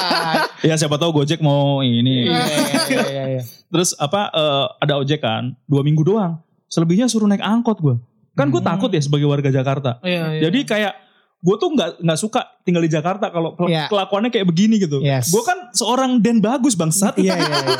ya 0.68 0.74
siapa 0.74 0.98
tahu 0.98 1.22
Gojek 1.22 1.38
mau 1.38 1.80
ini. 1.80 2.26
Iya, 2.26 2.42
iya, 2.90 3.04
iya, 3.06 3.24
iya. 3.38 3.42
Terus 3.68 3.94
apa 3.96 4.28
eh, 4.28 4.66
ada 4.80 4.98
ojek 4.98 5.18
kan 5.18 5.54
dua 5.64 5.80
minggu 5.80 6.02
doang. 6.02 6.42
Selebihnya 6.66 7.06
suruh 7.06 7.26
naik 7.26 7.40
angkot 7.40 7.78
gue. 7.78 7.96
Kan 8.32 8.48
gue 8.48 8.58
Hmm. 8.58 8.70
takut 8.72 8.88
ya 8.88 8.98
sebagai 8.98 9.28
warga 9.28 9.48
Jakarta. 9.48 10.00
Iya, 10.00 10.36
iya. 10.36 10.40
Jadi 10.48 10.64
kayak 10.64 10.92
gue 11.38 11.56
tuh 11.58 11.68
nggak 11.70 12.00
nggak 12.00 12.18
suka 12.18 12.40
tinggal 12.62 12.80
di 12.80 12.88
Jakarta 12.88 13.28
kalau 13.28 13.54
kelakuannya 13.58 14.30
kayak 14.30 14.46
begini 14.46 14.78
gitu. 14.78 15.02
Yes. 15.02 15.28
Gue 15.28 15.42
kan 15.42 15.68
seorang 15.70 16.18
Den 16.18 16.40
bagus 16.40 16.72
bangsat. 16.72 17.18
Iya, 17.18 17.34
iya, 17.36 17.46
iya. 17.46 17.76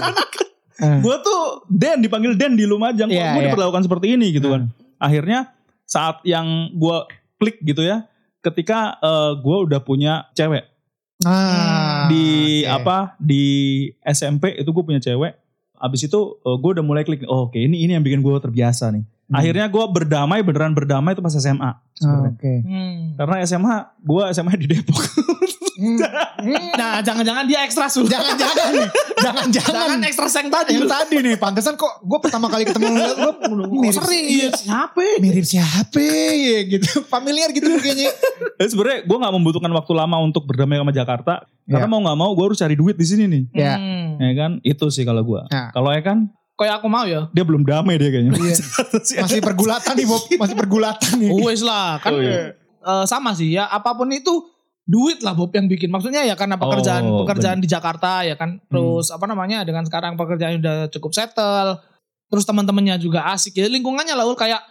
Eh. 0.74 0.98
gue 1.00 1.16
tuh 1.20 1.40
Den 1.68 2.00
dipanggil 2.00 2.32
Den 2.34 2.54
di 2.54 2.64
Lumajang. 2.64 3.06
Kok 3.06 3.14
Iya, 3.14 3.32
gue 3.32 3.42
iya. 3.42 3.48
diperlakukan 3.50 3.82
seperti 3.84 4.06
ini 4.14 4.32
gitu 4.32 4.48
kan. 4.48 4.72
Akhirnya 4.96 5.52
saat 5.84 6.24
yang 6.24 6.72
gue 6.72 6.96
klik 7.36 7.60
gitu 7.60 7.82
ya. 7.82 8.08
Ketika 8.38 8.96
gue 9.36 9.56
udah 9.64 9.80
punya 9.80 10.26
cewek 10.32 10.66
Ah, 11.22 12.10
di 12.10 12.26
oke. 12.66 12.72
apa 12.72 13.14
di 13.16 13.44
SMP 14.02 14.58
itu 14.58 14.66
gue 14.66 14.82
punya 14.82 14.98
cewek. 14.98 15.38
Abis 15.76 16.06
itu 16.06 16.18
gue 16.38 16.70
udah 16.72 16.82
mulai 16.82 17.02
klik. 17.02 17.22
Oh, 17.26 17.46
Oke 17.46 17.58
ini 17.58 17.82
ini 17.82 17.94
yang 17.94 18.02
bikin 18.02 18.18
gue 18.18 18.34
terbiasa 18.38 18.90
nih. 18.90 19.06
Hmm. 19.30 19.38
Akhirnya 19.38 19.70
gue 19.70 19.84
berdamai 19.86 20.42
beneran 20.42 20.74
berdamai 20.74 21.14
itu 21.14 21.22
pas 21.22 21.30
SMA. 21.30 21.62
Ah, 21.62 21.78
sebenarnya. 21.94 22.32
Oke. 22.34 22.54
Hmm. 22.66 22.98
Karena 23.14 23.36
SMA 23.44 23.74
gue 23.98 24.22
SMA 24.34 24.52
di 24.58 24.66
Depok. 24.68 24.98
Hmm. 25.74 25.98
Nah, 26.74 27.00
jangan-jangan 27.00 27.44
dia 27.44 27.62
ekstra 27.62 27.86
sul. 27.86 28.04
Jangan-jangan 28.04 28.66
nih. 28.70 28.88
Jangan-jangan. 29.18 29.72
Jangan 29.72 29.98
ekstra 30.04 30.26
seng 30.26 30.46
tadi. 30.48 30.74
Yang 30.74 30.90
tadi 30.90 31.16
nih. 31.18 31.34
Pantesan 31.36 31.74
kok 31.74 32.00
gue 32.00 32.18
pertama 32.18 32.46
kali 32.46 32.64
ketemu 32.64 32.92
lu. 32.92 33.06
lu 33.52 33.64
mirip, 33.80 33.96
sering. 33.96 34.24
Iya, 34.26 34.48
Siapa? 34.52 35.00
mirip 35.18 35.44
siapa 35.44 35.98
ya 35.98 36.60
gitu. 36.68 37.02
Familiar 37.04 37.48
gitu 37.50 37.68
kayaknya. 37.76 38.10
Jadi 38.54 38.68
sebenarnya 38.68 38.98
gue 39.02 39.16
nggak 39.16 39.32
membutuhkan 39.32 39.72
waktu 39.72 39.92
lama 39.92 40.16
untuk 40.20 40.44
berdamai 40.44 40.76
sama 40.76 40.92
Jakarta. 40.92 41.44
Karena 41.62 41.86
Iya. 41.86 41.88
mau 41.88 42.00
nggak 42.00 42.18
mau 42.18 42.30
gue 42.32 42.44
harus 42.44 42.58
cari 42.58 42.74
duit 42.74 42.94
di 42.94 43.06
sini 43.06 43.24
nih. 43.26 43.42
Iya. 43.54 43.74
Hmm. 43.76 44.08
Ya 44.18 44.32
kan? 44.36 44.52
Itu 44.60 44.88
sih 44.88 45.02
kalau 45.02 45.22
gue. 45.22 45.40
Nah. 45.48 45.70
Kalau 45.70 45.88
ya 45.88 46.00
kan 46.00 46.28
Kayak 46.52 46.78
aku 46.78 46.86
mau 46.86 47.02
ya. 47.02 47.26
dia 47.32 47.42
belum 47.42 47.64
damai 47.64 47.96
dia 47.96 48.10
kayaknya. 48.10 48.32
Iya. 48.36 48.54
Masih 49.24 49.40
pergulatan 49.40 49.94
nih 49.94 50.06
Bob. 50.06 50.22
Masih 50.36 50.54
pergulatan 50.54 51.12
nih. 51.16 51.30
Wes 51.38 51.58
lah, 51.60 51.96
kan 51.98 52.12
Oh, 52.12 52.20
iya. 52.20 52.54
eh, 52.78 53.04
sama 53.04 53.32
sih 53.32 53.50
ya. 53.50 53.66
Apa 53.66 53.94
pun 53.94 54.06
itu 54.10 54.30
duit 54.82 55.22
lah 55.22 55.32
Bob 55.32 55.54
yang 55.54 55.70
bikin. 55.70 55.88
Maksudnya 55.88 56.26
ya 56.26 56.34
karena 56.34 56.58
pekerjaan 56.58 57.04
Oh, 57.06 57.22
pekerjaan 57.24 57.62
di 57.62 57.68
Jakarta 57.70 58.26
ya 58.26 58.34
kan. 58.34 58.58
Terus 58.66 59.10
apa 59.14 59.24
namanya 59.30 59.62
dengan 59.62 59.86
sekarang 59.86 60.18
pekerjaan 60.18 60.58
udah 60.58 60.90
cukup 60.90 61.14
settle. 61.14 61.78
Terus 62.32 62.44
teman-temannya 62.48 62.96
juga 62.98 63.28
asik 63.30 63.60
ya 63.60 63.68
lingkungannya 63.68 64.16
lah 64.16 64.24
Ul. 64.24 64.34
kayak 64.34 64.64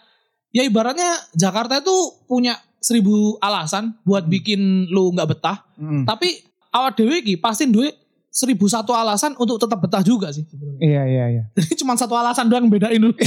ya 0.51 0.65
ibaratnya 0.65 1.13
Jakarta 1.37 1.79
itu 1.79 1.93
punya 2.25 2.57
seribu 2.81 3.37
alasan 3.39 3.93
buat 4.01 4.25
bikin 4.25 4.89
lu 4.89 5.13
nggak 5.13 5.29
betah. 5.37 5.57
Hmm. 5.77 6.03
Tapi 6.03 6.41
awal 6.73 6.91
dewe 6.97 7.21
iki 7.21 7.37
pasti 7.37 7.69
duit 7.69 7.93
seribu 8.31 8.65
satu 8.65 8.95
alasan 8.95 9.35
untuk 9.37 9.59
tetap 9.61 9.77
betah 9.77 10.01
juga 10.01 10.31
sih. 10.33 10.43
Iya, 10.81 11.03
iya, 11.05 11.25
iya. 11.29 11.43
Jadi 11.55 11.85
cuma 11.85 11.93
satu 11.95 12.17
alasan 12.17 12.49
doang 12.49 12.67
bedain 12.67 12.99
lu. 12.99 13.13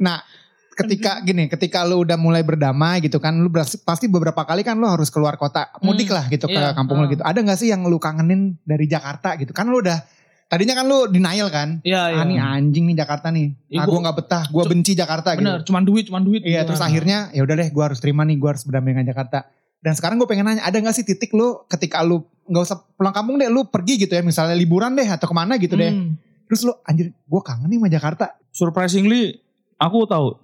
Nah, 0.00 0.24
ketika 0.72 1.20
gini, 1.20 1.46
ketika 1.46 1.84
lu 1.84 2.00
udah 2.00 2.16
mulai 2.16 2.40
berdamai 2.40 3.00
gitu 3.00 3.16
kan, 3.16 3.36
lu 3.36 3.48
pasti 3.84 4.08
beberapa 4.08 4.42
kali 4.42 4.60
kan 4.60 4.74
lu 4.74 4.88
harus 4.88 5.12
keluar 5.12 5.36
kota, 5.36 5.68
mudik 5.80 6.08
Hmm, 6.08 6.16
lah 6.16 6.24
gitu 6.26 6.48
ke 6.48 6.56
iya, 6.56 6.72
kampung 6.72 7.00
lu 7.00 7.06
hmm. 7.06 7.14
gitu. 7.16 7.22
Ada 7.22 7.38
gak 7.44 7.58
sih 7.60 7.68
yang 7.68 7.84
lu 7.84 7.96
kangenin 7.96 8.56
dari 8.64 8.88
Jakarta 8.88 9.36
gitu? 9.36 9.52
Kan 9.52 9.68
lu 9.68 9.80
udah 9.80 10.00
tadinya 10.48 10.76
kan 10.76 10.84
lu 10.84 11.08
denial 11.08 11.48
kan? 11.48 11.80
Iya, 11.80 12.12
Ah 12.12 12.24
nih 12.24 12.36
anjing 12.36 12.84
nih 12.88 12.96
Jakarta 12.98 13.32
nih. 13.32 13.56
Iya, 13.68 13.80
ah, 13.80 13.84
gua- 13.84 13.92
gua 13.92 14.00
nggak 14.04 14.16
betah, 14.20 14.44
gua 14.48 14.62
Cu- 14.64 14.70
benci 14.72 14.92
Jakarta 14.92 15.28
Bener, 15.32 15.60
gitu. 15.60 15.72
cuman 15.72 15.82
duit, 15.84 16.04
cuman 16.08 16.22
duit. 16.24 16.42
Iya, 16.44 16.64
gitu. 16.64 16.72
terus 16.72 16.82
akhirnya 16.84 17.32
ya 17.32 17.40
udah 17.44 17.54
deh, 17.56 17.68
gua 17.72 17.84
harus 17.88 18.00
terima 18.00 18.24
nih, 18.24 18.36
gua 18.36 18.56
harus 18.56 18.64
berdamai 18.64 18.92
dengan 18.92 19.08
Jakarta. 19.08 19.48
Dan 19.82 19.98
sekarang 19.98 20.14
gue 20.14 20.30
pengen 20.30 20.46
nanya, 20.46 20.62
ada 20.62 20.78
gak 20.78 20.94
sih 20.94 21.02
titik 21.02 21.34
lu 21.34 21.66
ketika 21.66 22.06
lu 22.06 22.22
nggak 22.46 22.62
usah 22.62 22.78
pulang 22.94 23.10
kampung 23.10 23.34
deh, 23.34 23.50
lu 23.50 23.66
pergi 23.66 23.98
gitu 23.98 24.14
ya, 24.14 24.22
misalnya 24.22 24.54
liburan 24.54 24.94
deh 24.94 25.02
atau 25.02 25.26
ke 25.26 25.34
mana 25.34 25.58
gitu 25.58 25.74
deh. 25.74 25.90
Hmm. 25.90 26.14
Terus 26.46 26.62
lu 26.62 26.72
anjir, 26.86 27.10
gue 27.10 27.40
kangen 27.42 27.66
nih 27.66 27.82
sama 27.82 27.88
Jakarta. 27.90 28.24
Surprisingly 28.54 29.42
aku 29.74 30.06
tahu. 30.06 30.38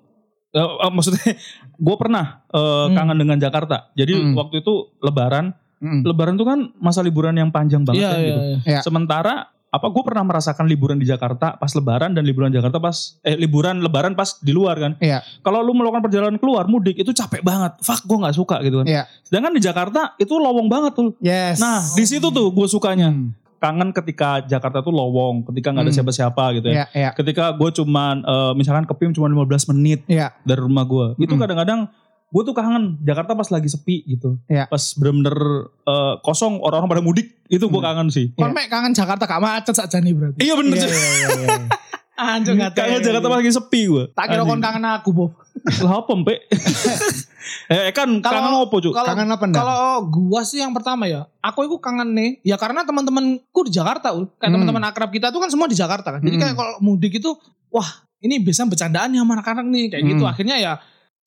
Eh, 0.58 0.66
eh, 0.66 0.90
maksudnya 0.90 1.22
gue 1.86 1.96
pernah 1.96 2.42
eh, 2.44 2.58
Hmm. 2.58 2.94
kangen 2.94 3.18
dengan 3.18 3.38
Jakarta. 3.38 3.94
Jadi 3.94 4.12
Hmm. 4.18 4.34
waktu 4.34 4.60
itu 4.60 4.90
Lebaran. 4.98 5.54
Mm. 5.78 6.02
Lebaran 6.02 6.34
tuh 6.34 6.42
kan 6.42 6.74
masa 6.82 7.06
liburan 7.06 7.30
yang 7.32 7.54
panjang 7.54 7.86
banget 7.86 8.02
Iya, 8.02 8.10
kan 8.10 8.18
iya, 8.18 8.26
gitu. 8.26 8.40
iya. 8.42 8.58
Ya. 8.66 8.80
Sementara 8.82 9.34
apa 9.68 9.86
gue 9.86 10.02
pernah 10.02 10.24
merasakan 10.24 10.66
liburan 10.66 10.98
di 10.98 11.06
Jakarta 11.06 11.54
pas 11.54 11.70
Lebaran 11.70 12.16
dan 12.16 12.26
liburan 12.26 12.50
Jakarta 12.50 12.80
pas 12.80 13.14
eh 13.22 13.38
liburan 13.38 13.78
Lebaran 13.78 14.18
pas 14.18 14.42
di 14.42 14.50
luar 14.50 14.74
kan. 14.74 14.92
Iya. 14.98 15.22
Kalau 15.38 15.62
lu 15.62 15.78
melakukan 15.78 16.02
perjalanan 16.02 16.34
keluar 16.34 16.66
mudik 16.66 16.98
itu 16.98 17.14
capek 17.14 17.46
banget. 17.46 17.78
Fuck 17.78 18.02
gue 18.02 18.18
nggak 18.18 18.34
suka 18.34 18.58
gitu 18.58 18.82
kan. 18.82 18.86
Iya. 18.90 19.02
Sedangkan 19.22 19.54
di 19.54 19.62
Jakarta 19.62 20.18
itu 20.18 20.34
lowong 20.34 20.66
banget 20.66 20.98
tuh. 20.98 21.14
Yes. 21.22 21.62
Nah 21.62 21.78
di 21.94 22.02
situ 22.02 22.26
tuh 22.26 22.50
gue 22.50 22.66
sukanya. 22.66 23.14
Hmm. 23.14 23.30
Kangen 23.58 23.90
ketika 23.90 24.38
Jakarta 24.40 24.80
tuh 24.80 24.90
lowong, 24.90 25.42
ketika 25.44 25.70
nggak 25.70 25.82
ada 25.82 25.90
Hmm. 25.90 25.98
siapa-siapa 25.98 26.44
gitu 26.54 26.66
ya. 26.68 26.74
Iya, 26.74 26.86
iya, 26.92 27.10
Ketika 27.10 27.50
gue 27.52 27.70
cuman 27.72 28.22
eh, 28.22 28.52
misalkan 28.54 28.82
ke 28.82 28.94
PIM 28.94 29.10
cuma 29.10 29.26
15 29.26 29.66
menit 29.68 30.06
iya. 30.06 30.30
dari 30.42 30.58
rumah 30.58 30.82
gue. 30.82 31.18
Itu 31.18 31.34
Mm. 31.34 31.42
kadang-kadang 31.42 31.80
gue 32.28 32.42
tuh 32.44 32.52
kangen 32.52 33.00
Jakarta 33.00 33.32
pas 33.32 33.48
lagi 33.48 33.66
sepi 33.66 34.06
gitu. 34.06 34.38
Iya. 34.46 34.66
Pas 34.66 34.94
bener-bener 34.94 35.36
eh, 35.82 36.14
kosong 36.20 36.58
orang-orang 36.58 36.90
pada 36.92 37.02
mudik 37.02 37.26
itu 37.46 37.64
gue 37.64 37.80
Mm. 37.80 37.86
kangen 37.86 38.08
sih. 38.08 38.30
Mek 38.32 38.68
kangen 38.68 38.92
Jakarta 38.92 39.24
gak 39.24 39.40
macet 39.40 39.74
saja 39.74 39.98
nih 39.98 40.14
berarti. 40.14 40.38
Iya 40.38 40.54
bener 40.54 40.76
Iya, 40.76 40.86
iya, 40.86 40.98
iya, 41.02 41.28
iya. 41.34 41.58
Anjir 42.18 42.52
gak 42.52 42.74
Kangen 42.74 42.98
Jakarta 42.98 43.28
lagi 43.30 43.48
sepi 43.48 43.86
gue. 43.86 44.04
Tak 44.10 44.26
kira 44.26 44.42
kon 44.42 44.58
kangen 44.58 44.82
aku, 44.84 45.10
Bob. 45.10 45.30
Lah 45.84 46.02
apa 46.02 46.12
Mpe? 46.12 46.34
eh 47.70 47.90
kan 47.90 48.08
Kalau- 48.18 48.42
kangen 48.42 48.54
apa 48.60 48.76
Cuk? 48.76 48.92
Kalau 48.92 49.08
Kangen 49.08 49.28
apa 49.28 49.44
enggak? 49.44 49.60
kalau 49.60 49.82
gua 50.04 50.40
sih 50.42 50.58
yang 50.58 50.70
pertama 50.70 51.04
ya, 51.04 51.26
aku 51.38 51.64
itu 51.64 51.78
kangen 51.78 52.10
nih, 52.10 52.30
ya 52.42 52.56
karena 52.56 52.82
teman-temanku 52.82 53.60
di 53.62 53.72
Jakarta, 53.72 54.10
Ul. 54.10 54.26
Kayak 54.32 54.42
Hmm. 54.44 54.54
teman-teman 54.58 54.82
akrab 54.84 55.10
kita 55.10 55.30
tuh 55.30 55.38
kan 55.38 55.48
semua 55.48 55.66
di 55.66 55.74
Jakarta 55.74 56.08
kan. 56.10 56.20
Jadi 56.20 56.34
Hmm. 56.34 56.44
kayak 56.44 56.54
kalau 56.54 56.74
mudik 56.80 57.14
itu, 57.14 57.30
wah 57.68 57.86
ini 58.18 58.38
biasa 58.38 58.66
bercandaan 58.66 59.10
ya 59.10 59.22
sama 59.22 59.34
anak-anak 59.34 59.66
nih 59.66 59.84
kayak 59.88 60.02
gitu. 60.04 60.22
Hmm. 60.22 60.32
Akhirnya 60.32 60.56
ya 60.56 60.72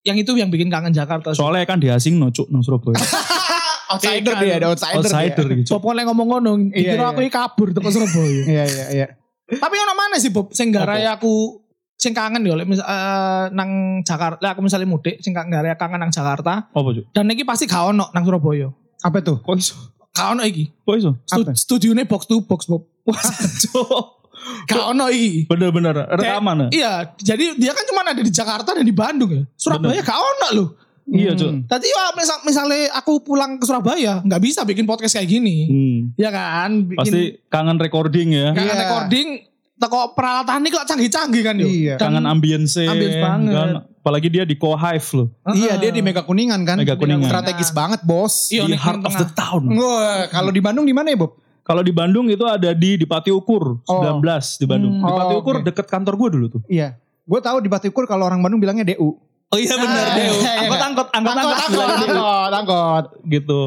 yang 0.02 0.18
itu 0.18 0.32
yang 0.34 0.50
bikin 0.50 0.68
kangen 0.68 0.92
Jakarta. 0.92 1.32
sih. 1.32 1.40
Soalnya 1.40 1.64
kan 1.64 1.78
di 1.78 1.88
asing 1.88 2.16
no 2.16 2.28
Cuk 2.30 2.50
nang 2.50 2.62
Surabaya. 2.62 3.00
outsider 3.92 4.34
dia, 4.40 4.56
ada 4.58 4.68
outsider. 4.70 5.04
Outsider 5.04 5.46
dia. 5.46 5.58
gitu. 5.58 5.70
Bob 5.76 5.84
oleh 5.88 6.04
ngomong 6.04 6.28
ngono, 6.30 6.52
Iya, 6.70 6.96
iya. 6.96 7.04
aku 7.06 7.20
ini 7.20 7.30
kabur 7.30 7.70
ke 7.70 7.80
Surabaya. 7.86 8.42
Iya, 8.46 8.64
iya, 8.66 8.86
iya. 8.90 9.08
Tapi 9.52 9.76
ono 9.76 9.94
mana 9.94 10.16
sih 10.16 10.30
Bob 10.30 10.54
sing 10.56 10.72
garai 10.72 11.04
aku 11.06 11.60
sing 11.96 12.12
kangen 12.12 12.42
ya 12.42 12.56
oleh 12.56 12.66
mis- 12.66 12.82
eh, 12.82 13.46
nang 13.52 14.02
Jakarta. 14.02 14.40
Lah, 14.42 14.56
aku 14.56 14.62
misalnya 14.64 14.88
mudik 14.88 15.20
sing 15.20 15.36
garai 15.36 15.76
kangen 15.76 16.00
nang 16.00 16.10
Jakarta 16.10 16.66
Apa 16.68 16.90
Cuk? 16.92 17.12
dan 17.12 17.30
iki 17.30 17.44
pasti 17.44 17.68
gak 17.68 17.92
ono 17.92 18.10
nang 18.10 18.24
Surabaya. 18.24 18.72
Apa 19.02 19.22
tuh? 19.22 19.38
Kok 19.42 19.56
iso? 19.56 19.76
Gak 20.12 20.34
ono 20.34 20.42
iki. 20.42 20.66
Kok 20.82 20.96
iso? 20.96 21.12
Stu, 21.24 21.42
studionya 21.54 22.06
box 22.06 22.26
to 22.26 22.42
box 22.42 22.66
Bob. 22.66 22.86
Wah. 23.04 23.18
Gak 24.66 24.84
ono 24.90 25.06
iki. 25.08 25.46
Bener-bener 25.46 25.94
rekaman 26.18 26.66
ya? 26.66 26.68
Iya, 26.74 26.94
jadi 27.14 27.46
dia 27.54 27.72
kan 27.72 27.86
cuma 27.86 28.02
ada 28.02 28.18
di 28.18 28.34
Jakarta 28.34 28.74
dan 28.74 28.82
di 28.82 28.96
Bandung 28.96 29.30
ya. 29.30 29.44
Surabaya 29.54 30.02
gak 30.02 30.18
ono 30.18 30.48
loh. 30.58 30.68
Iya, 31.12 31.36
Cuk. 31.36 31.50
Hmm. 31.50 31.62
Tadi 31.66 31.86
ya 31.86 32.04
misal, 32.14 32.38
misalnya 32.42 32.88
aku 32.94 33.20
pulang 33.20 33.56
ke 33.56 33.64
Surabaya 33.64 34.20
nggak 34.22 34.42
bisa 34.42 34.64
bikin 34.64 34.84
podcast 34.84 35.14
kayak 35.14 35.28
gini. 35.30 35.58
Hmm. 35.68 35.98
Ya 36.16 36.30
kan? 36.30 36.88
Bikin 36.88 36.98
Pasti 36.98 37.22
kangen 37.46 37.76
recording 37.76 38.32
ya. 38.32 38.50
kangen 38.52 38.66
Iya. 38.66 38.80
recording 38.82 39.28
teko 39.76 40.14
peralatan 40.14 40.62
ini 40.62 40.70
kok 40.70 40.86
canggih-canggih 40.86 41.42
kan 41.42 41.56
yo. 41.56 41.66
Iya. 41.66 41.96
Dan- 41.96 42.16
Kangen 42.16 42.26
ambience. 42.26 42.80
ambience 42.80 43.18
banget. 43.18 43.52
kan. 43.52 43.70
Apalagi 44.02 44.28
dia 44.30 44.44
di 44.44 44.56
Co-Hive 44.56 45.08
loh. 45.14 45.28
Iya 45.52 45.78
dia 45.78 45.92
di 45.92 46.00
Mega 46.00 46.22
Kuningan 46.22 46.64
kan. 46.64 46.74
Mega 46.76 46.96
Kuningan. 46.96 47.28
Strategis 47.28 47.70
banget 47.70 48.02
bos. 48.02 48.50
Iya, 48.50 48.66
di 48.66 48.74
heart 48.74 49.04
of 49.04 49.14
the 49.14 49.28
town. 49.32 49.68
Wah, 49.70 50.26
kalau 50.28 50.50
di 50.50 50.58
Bandung 50.58 50.86
di 50.86 50.92
mana 50.92 51.10
ya 51.10 51.20
Bob? 51.20 51.38
Kalau 51.62 51.82
di 51.82 51.92
Bandung 51.92 52.26
itu 52.26 52.42
ada 52.42 52.72
di 52.72 52.96
di 52.96 53.06
Pati 53.06 53.30
Ukur 53.30 53.84
19 53.86 54.58
di 54.58 54.66
Bandung. 54.66 54.96
Hmm. 54.96 55.06
Di 55.06 55.14
Pati 55.14 55.34
Oh, 55.34 55.40
Ukur 55.40 55.56
oke. 55.60 55.66
deket 55.68 55.86
kantor 55.86 56.14
gue 56.18 56.30
dulu 56.34 56.46
tuh. 56.50 56.62
Iya. 56.66 56.98
Gue 57.22 57.38
tahu 57.38 57.60
di 57.60 57.70
Batikur 57.70 58.06
kalau 58.06 58.26
orang 58.26 58.42
Bandung 58.42 58.58
bilangnya 58.58 58.82
DU. 58.88 59.14
Oh 59.52 59.60
iya 59.60 59.76
benar 59.76 60.06
Ah, 60.06 60.16
Deo. 60.16 60.32
iya, 60.34 60.52
iya. 60.56 60.60
Angkot 60.64 60.82
angkot 60.82 61.08
angkot 61.12 61.36
angkot 61.36 61.58
Deo. 61.68 61.84
angkot, 62.08 62.52
angkot. 62.54 63.06
gitu. 63.28 63.62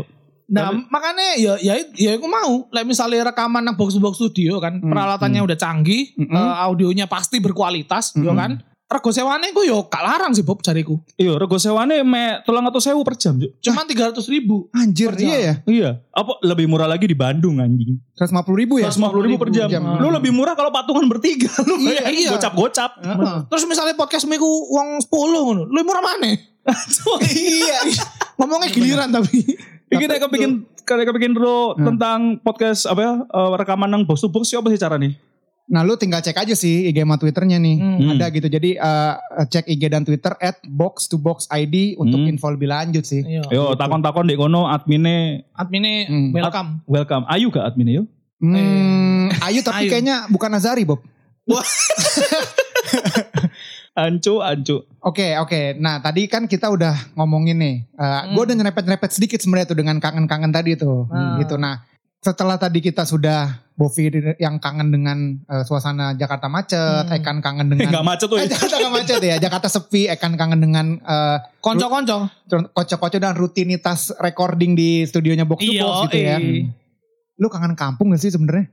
Nah, 0.45 0.69
makanya 0.89 1.37
ya 1.37 1.57
ya 1.57 1.75
ya 1.93 2.17
aku 2.17 2.25
mau. 2.25 2.69
Like 2.69 2.85
misalnya 2.85 3.25
rekaman 3.27 3.61
nang 3.61 3.77
box 3.77 3.97
box 3.97 4.17
studio 4.17 4.61
kan, 4.61 4.77
Hmm, 4.77 4.89
peralatannya 4.89 5.41
udah 5.41 5.57
canggih, 5.57 6.13
Mm-mm. 6.15 6.33
eh, 6.33 6.55
audionya 6.63 7.05
pasti 7.05 7.37
berkualitas, 7.39 8.13
ya 8.13 8.29
Mm-mm. 8.29 8.37
kan. 8.37 8.51
Rego 8.85 9.11
sewane 9.11 9.49
gue 9.49 9.65
yo 9.65 9.89
gak 9.89 10.05
larang 10.05 10.37
sih 10.37 10.45
Bob 10.45 10.61
cariku. 10.61 11.01
Iya, 11.17 11.41
rego 11.41 11.57
sewane 11.57 12.05
me 12.05 12.45
tulang 12.45 12.69
atau 12.69 12.79
sewu 12.79 13.01
per 13.01 13.17
jam. 13.17 13.41
Cuk. 13.41 13.57
Cuma 13.59 13.89
tiga 13.89 14.13
ratus 14.13 14.29
ribu. 14.29 14.69
Anjir, 14.71 15.09
iya 15.17 15.39
ya. 15.41 15.55
Iya. 15.65 15.91
Apa 16.13 16.37
lebih 16.45 16.69
murah 16.69 16.85
lagi 16.85 17.09
di 17.09 17.17
Bandung 17.17 17.59
anjing? 17.59 17.97
150 18.13 18.45
ribu 18.55 18.79
ya? 18.79 18.93
150 18.93 19.25
ribu 19.25 19.37
per 19.41 19.51
jam. 19.51 19.69
jam. 19.73 19.83
Lu 19.97 20.13
lebih 20.13 20.31
murah 20.31 20.53
kalau 20.53 20.69
patungan 20.69 21.09
bertiga. 21.09 21.49
Lu 21.69 21.81
Iya, 21.81 22.13
iya. 22.13 22.31
gocap-gocap. 22.37 23.01
Heeh. 23.01 23.37
Terus 23.49 23.65
misalnya 23.65 23.97
podcast 23.97 24.29
miku 24.29 24.47
uang 24.47 25.01
10 25.01 25.11
ngono. 25.43 25.63
Lu 25.65 25.81
murah 25.81 26.05
mana? 26.05 26.37
Iya. 27.25 27.79
Ngomongnya 28.39 28.69
giliran 28.69 29.09
tapi. 29.09 29.45
Iki 29.89 30.05
nek 30.05 30.21
kayak 30.85 31.09
kepikir 31.09 31.33
bro 31.33 31.73
Hmm. 31.75 31.87
tentang 31.89 32.19
podcast 32.41 32.85
apa 32.85 33.01
ya 33.01 33.13
eh, 33.17 33.53
rekaman 33.57 33.89
nang 33.89 34.05
box 34.05 34.21
to 34.21 34.29
box 34.29 34.53
siapa 34.53 34.69
sih 34.69 34.77
cara 34.77 34.97
nih? 34.97 35.17
Nah 35.65 35.81
lu 35.81 35.97
tinggal 35.97 36.21
cek 36.21 36.37
aja 36.37 36.53
sih 36.53 36.87
IG 36.87 36.99
sama 36.99 37.17
Twitternya 37.17 37.57
nih. 37.57 37.77
Hmm. 37.79 38.11
Ada 38.13 38.29
gitu. 38.31 38.47
Jadi 38.47 38.77
eh, 38.77 39.13
cek 39.45 39.65
IG 39.67 39.83
dan 39.87 40.03
Twitter 40.03 40.37
at 40.39 40.61
box 40.63 41.07
to 41.07 41.17
box 41.17 41.49
ID 41.49 41.97
untuk 41.97 42.21
Hmm. 42.21 42.29
info 42.29 42.49
lebih 42.49 42.69
lanjut 42.69 43.01
sih. 43.03 43.21
Iya. 43.21 43.49
Yo 43.49 43.73
takon-takon 43.73 44.25
di 44.25 44.35
kono 44.35 44.67
adminnya 44.67 45.41
Adminnya 45.53 46.05
Hmm. 46.05 46.29
welcome. 46.31 46.69
welcome. 46.85 47.25
Ayu 47.27 47.49
gak 47.49 47.65
adminnya 47.67 48.01
yo? 48.01 48.05
Hmm, 48.37 49.33
Ayu 49.41 49.65
tapi 49.65 49.89
Ayu. 49.89 49.91
kayaknya 49.91 50.29
bukan 50.29 50.53
Nazari 50.53 50.85
Bob. 50.85 51.01
Ancu, 53.95 54.43
ancu. 54.43 54.83
Oke 54.99 55.39
oke. 55.39 55.79
Nah 55.79 56.03
tadi 56.03 56.27
kan 56.27 56.45
kita 56.45 56.67
udah 56.67 57.15
ngomongin 57.15 57.57
nih. 57.57 57.77
Gue 58.35 58.43
udah 58.43 58.57
nyerepet-nyerepet 58.59 59.11
sedikit 59.13 59.39
sebenarnya 59.39 59.71
tuh 59.71 59.79
dengan 59.79 59.97
kangen-kangen 59.97 60.51
tadi 60.51 60.75
tuh. 60.75 61.07
Hmm. 61.07 61.39
Gitu. 61.39 61.55
Nah 61.55 61.79
setelah 62.25 62.57
tadi 62.57 62.81
kita 62.81 63.05
sudah 63.05 63.61
Bovi 63.75 64.07
yang 64.39 64.57
kangen 64.57 64.89
dengan 64.89 65.19
eh, 65.45 65.61
suasana 65.63 66.15
Jakarta 66.15 66.47
macet, 66.47 67.05
Hmm. 67.05 67.17
Ekan 67.21 67.39
kangen 67.39 67.69
dengan 67.69 67.91
gak 68.01 68.07
macet 68.07 68.27
tuh. 68.27 68.39
Eh, 68.41 68.49
Jakarta 68.49 68.81
gak 68.81 68.95
macet 68.95 69.21
ya. 69.21 69.37
Jakarta 69.37 69.69
sepi. 69.69 70.09
Ekan 70.09 70.35
kangen 70.35 70.59
dengan 70.59 70.87
eh, 70.97 71.39
Konco-konco. 71.61 72.31
kocok-kocok 72.49 73.21
dan 73.21 73.35
rutinitas 73.35 74.15
recording 74.17 74.73
di 74.73 75.05
studionya 75.05 75.45
Box 75.45 75.61
to 75.61 75.69
Iya, 75.69 75.83
Box 75.85 75.97
gitu 76.09 76.17
ya. 76.17 76.37
Lu 77.37 77.51
kangen 77.51 77.75
kampung 77.75 78.15
gak 78.15 78.23
sih 78.23 78.31
sebenarnya? 78.31 78.71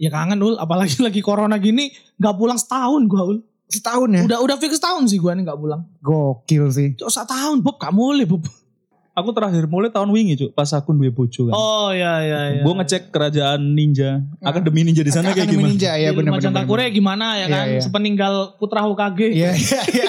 Ya 0.00 0.08
kangen 0.08 0.40
ul, 0.40 0.56
apalagi 0.56 0.98
lagi 1.06 1.20
corona 1.20 1.60
gini 1.60 1.92
gak 2.16 2.34
pulang 2.34 2.56
setahun 2.56 3.04
gua 3.06 3.22
ul. 3.28 3.38
Setahun 3.70 4.08
ya? 4.10 4.22
Udah 4.26 4.38
udah 4.40 4.56
fix 4.56 4.80
setahun 4.80 5.06
sih 5.06 5.20
gua 5.20 5.36
nih 5.36 5.44
gak 5.44 5.60
pulang. 5.60 5.84
Gokil 6.00 6.72
sih. 6.72 6.88
Cok 6.96 7.12
setahun 7.12 7.60
Bob 7.60 7.76
gak 7.76 7.92
mulai 7.92 8.24
Bob. 8.24 8.42
Aku 9.10 9.34
terakhir 9.34 9.66
mulai 9.66 9.90
tahun 9.90 10.08
wingi 10.08 10.38
cuk 10.38 10.50
pas 10.54 10.70
aku 10.70 10.94
duwe 10.94 11.10
bojo 11.10 11.50
kan. 11.50 11.52
Oh 11.52 11.90
iya 11.90 12.22
iya 12.22 12.40
iya. 12.56 12.62
Gue 12.62 12.72
ngecek 12.72 13.10
kerajaan 13.10 13.74
ninja, 13.74 14.22
akademi 14.38 14.86
ninja 14.86 15.02
di 15.02 15.10
sana 15.10 15.30
kayak 15.30 15.44
Akademi 15.44 15.54
gimana? 15.58 15.70
Ninja 15.74 15.90
ya 15.94 16.10
bener-bener. 16.10 16.38
Majang 16.38 16.54
Takure 16.54 16.84
gimana 16.88 17.26
ya 17.34 17.38
Iya, 17.40 17.46
kan? 17.50 17.66
iya. 17.68 17.80
Sepeninggal 17.82 18.34
Putra 18.56 18.86
Hokage. 18.86 19.34
Iya 19.34 19.50
iya 19.52 19.80
iya. 19.90 20.08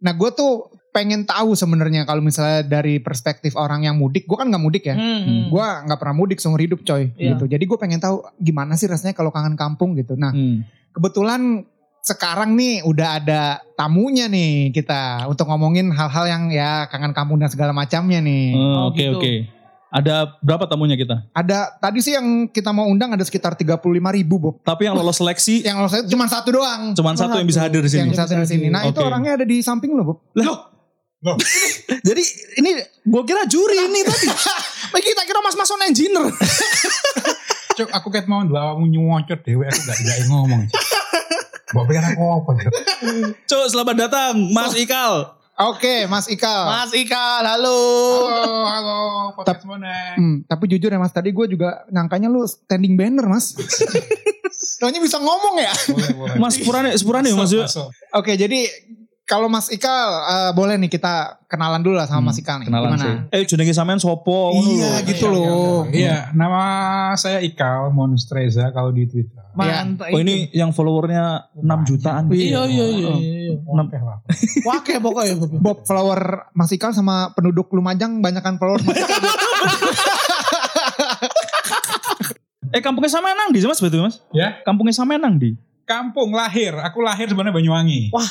Nah 0.00 0.16
gue 0.16 0.30
tuh 0.32 0.72
pengen 0.88 1.22
tahu 1.22 1.52
sebenarnya 1.52 2.02
kalau 2.02 2.24
misalnya 2.24 2.64
dari 2.64 2.96
perspektif 2.98 3.54
orang 3.54 3.84
yang 3.84 3.94
mudik, 3.94 4.24
gue 4.24 4.34
kan 4.34 4.48
nggak 4.48 4.62
mudik 4.62 4.88
ya. 4.88 4.96
Hmm. 4.96 5.52
Gue 5.52 5.60
nggak 5.84 5.98
pernah 6.00 6.16
mudik 6.16 6.40
seumur 6.40 6.58
hidup 6.58 6.80
coy. 6.82 7.12
Iya. 7.12 7.36
Gitu. 7.36 7.44
Jadi 7.44 7.64
gue 7.64 7.78
pengen 7.78 8.00
tahu 8.00 8.24
gimana 8.36 8.74
sih 8.74 8.88
rasanya 8.88 9.12
kalau 9.12 9.28
kangen 9.28 9.54
kampung 9.54 9.92
gitu. 9.94 10.16
Nah 10.16 10.32
Hmm. 10.32 10.64
kebetulan 10.90 11.68
sekarang 12.08 12.56
nih 12.56 12.80
udah 12.82 13.20
ada 13.20 13.42
tamunya 13.76 14.24
nih 14.26 14.72
kita 14.72 15.28
untuk 15.28 15.44
ngomongin 15.44 15.92
hal-hal 15.92 16.24
yang 16.24 16.42
ya 16.48 16.88
kangen 16.88 17.12
kampung 17.12 17.36
dan 17.36 17.46
segala 17.46 17.70
macamnya 17.70 18.18
nih. 18.18 18.56
Oh, 18.56 18.64
Oh, 18.64 18.82
Oke 18.88 19.04
gitu. 19.04 19.20
oke. 19.20 19.32
Ada 19.88 20.36
berapa 20.40 20.64
tamunya 20.64 20.96
kita? 20.96 21.24
Ada 21.32 21.80
tadi 21.80 22.00
sih 22.00 22.12
yang 22.12 22.44
kita 22.46 22.72
mau 22.72 22.84
undang 22.84 23.08
ada 23.08 23.24
sekitar 23.24 23.56
35 23.56 23.80
ribu 24.12 24.36
Bob. 24.36 24.60
Tapi 24.60 24.84
yang 24.84 24.92
lolos 24.92 25.16
seleksi 25.16 25.60
Yang 25.68 25.76
lo 25.78 25.88
saya 25.88 26.02
cuma 26.04 26.24
satu 26.24 26.48
doang. 26.50 26.92
cuman 26.92 27.16
satu 27.16 27.36
yang 27.36 27.48
bisa 27.48 27.64
hadir 27.64 27.80
di 27.80 27.88
sini. 27.88 28.08
Yang 28.08 28.16
satu 28.18 28.36
di 28.36 28.44
sini. 28.46 28.66
Nah 28.68 28.84
itu 28.84 28.96
Oke. 28.96 29.04
orangnya 29.04 29.36
ada 29.36 29.44
di 29.44 29.60
samping 29.60 29.92
lo 29.92 30.04
Bob. 30.04 30.18
Jadi 32.04 32.22
ini 32.56 32.70
gue 33.02 33.22
kira 33.24 33.42
juri 33.44 33.76
ini 33.82 34.00
tadi. 34.02 34.28
Kita 35.08 35.24
kira 35.24 35.40
mas-mas 35.40 35.66
on 35.66 35.82
engineer. 35.82 36.28
Cuk, 37.74 37.88
aku 37.88 38.08
ket 38.10 38.26
mau 38.26 38.42
dua 38.42 38.60
awakmu 38.68 38.86
nyuwocot 38.86 39.40
dewe 39.40 39.64
aku 39.64 39.80
gak 39.80 39.98
gak 39.98 40.18
ngomong. 40.26 40.62
Mbok 41.68 41.84
pikir 41.84 42.00
aku 42.00 42.24
apa, 42.32 42.50
Cuk? 42.64 42.72
Cuk, 43.44 43.64
selamat 43.68 43.96
datang 44.08 44.34
Mas 44.56 44.72
Ikal. 44.72 45.36
Oke 45.58 46.08
Mas 46.08 46.24
Ikal. 46.32 46.64
Mas 46.64 46.96
Ikal, 46.96 47.44
halo. 47.44 47.80
Halo, 48.24 48.56
halo, 48.64 48.98
podcast 49.36 49.68
mana? 49.68 50.16
Hmm, 50.16 50.48
tapi 50.48 50.64
jujur 50.64 50.88
ya 50.88 50.96
mas, 50.96 51.12
tadi 51.12 51.28
gue 51.28 51.44
juga 51.44 51.84
nyangkanya 51.92 52.32
lu 52.32 52.48
standing 52.48 52.96
banner 52.96 53.28
mas. 53.28 53.52
Taunya 54.80 54.96
bisa 54.96 55.20
ngomong 55.20 55.60
ya. 55.60 55.74
Boleh, 55.92 56.10
boleh. 56.16 56.34
Mas 56.40 56.56
Purane, 56.56 56.90
Sepurane 56.96 57.28
Mas. 57.36 57.50
Masuk, 57.52 57.60
Yo. 57.60 57.66
masuk. 57.68 57.88
Oke, 58.16 58.32
jadi 58.38 58.64
kalau 59.28 59.46
Mas 59.46 59.68
Ikal 59.68 59.92
eh, 60.24 60.50
boleh 60.50 60.74
nih 60.74 60.88
kita 60.88 61.36
kenalan 61.44 61.78
dulu 61.78 61.94
lah 61.94 62.08
sama 62.08 62.32
Mas 62.32 62.40
Ikal 62.40 62.58
nih. 62.58 62.64
Hmm, 62.64 62.72
Kenalan 62.72 62.90
Gimana? 62.90 63.04
sih. 63.04 63.14
Eh 63.30 63.44
jenenge 63.44 63.70
sampean 63.70 64.00
sopo 64.00 64.50
ngono 64.50 64.72
Iya 64.72 64.88
lho. 64.90 65.04
gitu 65.04 65.26
Iya, 65.26 65.34
loh. 65.36 65.80
Iya, 65.84 65.92
iya. 65.92 66.16
nama 66.32 66.62
saya 67.14 67.38
Ikal 67.38 67.88
Monstreza 67.90 68.72
kalau 68.72 68.88
di 68.88 69.04
Twitter. 69.04 69.44
Mantap. 69.52 70.08
Oh 70.08 70.18
ini 70.18 70.48
yang 70.50 70.70
followernya 70.70 71.52
6 71.54 71.60
jutaan. 71.84 72.30
Iya 72.30 72.64
iya 72.64 72.86
iya. 72.88 73.10
iya. 73.12 73.52
Oke 73.60 73.98
lah. 73.98 74.18
Wake 74.64 74.96
pokoknya 74.98 75.34
Bob. 75.54 75.84
Follower 75.84 76.20
Mas 76.50 76.70
Ikal 76.70 76.90
sama 76.90 77.30
penduduk 77.32 77.68
Lumajang 77.70 78.18
banyakan 78.18 78.56
follower 78.56 78.80
Mas 78.80 78.96
Ikal. 78.96 79.20
Eh 82.68 82.84
kampungnya 82.84 83.08
sampean 83.08 83.32
nang 83.32 83.48
di 83.48 83.64
Mas 83.64 83.80
betul 83.80 84.04
Mas? 84.04 84.20
Ya, 84.28 84.60
Kampungnya 84.60 84.92
sampean 84.92 85.20
nang 85.20 85.36
di? 85.36 85.56
kampung 85.88 86.36
lahir. 86.36 86.76
Aku 86.84 87.00
lahir 87.00 87.24
sebenarnya 87.24 87.56
Banyuwangi. 87.56 88.12
Wah, 88.12 88.28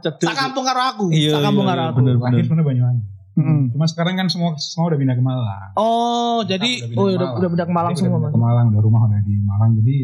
cedek. 0.00 0.24
Sak 0.24 0.36
kampung 0.36 0.64
karo 0.64 0.80
aku. 0.80 1.04
Iya, 1.10 1.32
Sak 1.34 1.42
kampung 1.42 1.64
iya, 1.64 1.70
karo 1.72 1.80
iya, 1.80 1.90
aku. 1.90 1.98
bener. 2.00 2.14
Lahir 2.16 2.42
sebenarnya 2.42 2.66
Banyuwangi. 2.66 3.02
Mm-mm. 3.34 3.60
Cuma 3.74 3.86
sekarang 3.90 4.14
kan 4.14 4.26
semua 4.30 4.54
semua 4.54 4.94
udah 4.94 4.98
pindah 4.98 5.16
ke 5.18 5.24
Malang. 5.24 5.70
Oh, 5.74 6.46
jadi 6.46 6.70
Udah 6.70 6.86
pindah 6.86 6.94
oh 6.94 7.04
ke 7.04 7.10
udah 7.10 7.18
Malang. 7.18 7.34
udah 7.34 7.48
udah 7.50 7.66
ke 7.66 7.74
Malang 7.74 7.92
Jadi 7.92 7.98
semua 7.98 8.10
udah 8.12 8.20
pindah 8.22 8.32
Ke 8.32 8.40
Malang, 8.40 8.66
udah 8.70 8.82
rumah 8.82 9.00
udah 9.02 9.20
di 9.20 9.34
Malang. 9.42 9.70
Jadi 9.74 9.96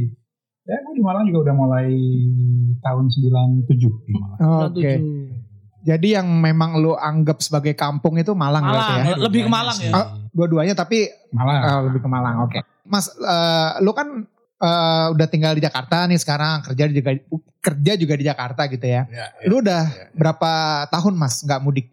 ya 0.61 0.77
gue 0.77 0.93
di 0.93 1.03
Malang 1.03 1.25
juga 1.25 1.39
udah 1.41 1.55
mulai 1.57 1.89
tahun 2.81 3.05
97 3.07 3.71
di 4.03 4.13
Malang. 4.13 4.39
Oke. 4.67 4.93
Jadi 5.81 6.09
yang 6.13 6.29
memang 6.29 6.77
lu 6.77 6.93
anggap 6.93 7.41
sebagai 7.41 7.73
kampung 7.73 8.19
itu 8.19 8.35
Malang, 8.35 8.61
Malang, 8.61 8.75
berarti 8.77 8.93
ya? 8.93 9.05
ya. 9.07 9.17
lebih 9.17 9.41
ke 9.47 9.51
Malang 9.51 9.79
ya? 9.79 9.93
Oh, 9.95 10.07
Dua-duanya 10.31 10.75
tapi 10.75 11.09
Malang. 11.31 11.61
eh, 11.63 11.81
lebih 11.89 12.01
ke 12.03 12.09
Malang. 12.11 12.35
Oke. 12.45 12.59
Mas, 12.85 13.09
eh, 13.15 13.71
lu 13.81 13.95
kan 13.95 14.27
eh, 14.61 15.07
udah 15.11 15.27
tinggal 15.27 15.53
di 15.53 15.63
Jakarta 15.63 16.05
nih 16.05 16.21
sekarang 16.21 16.61
kerja 16.63 16.85
juga 16.87 17.11
kerja 17.61 17.93
juga 17.97 18.15
di 18.15 18.25
Jakarta 18.25 18.63
gitu 18.69 18.85
ya. 18.85 19.09
Ya, 19.09 19.27
ya. 19.33 19.49
Lu 19.49 19.61
udah 19.61 19.83
berapa 20.13 20.53
tahun 20.89 21.15
Mas 21.17 21.41
nggak 21.41 21.61
mudik? 21.61 21.89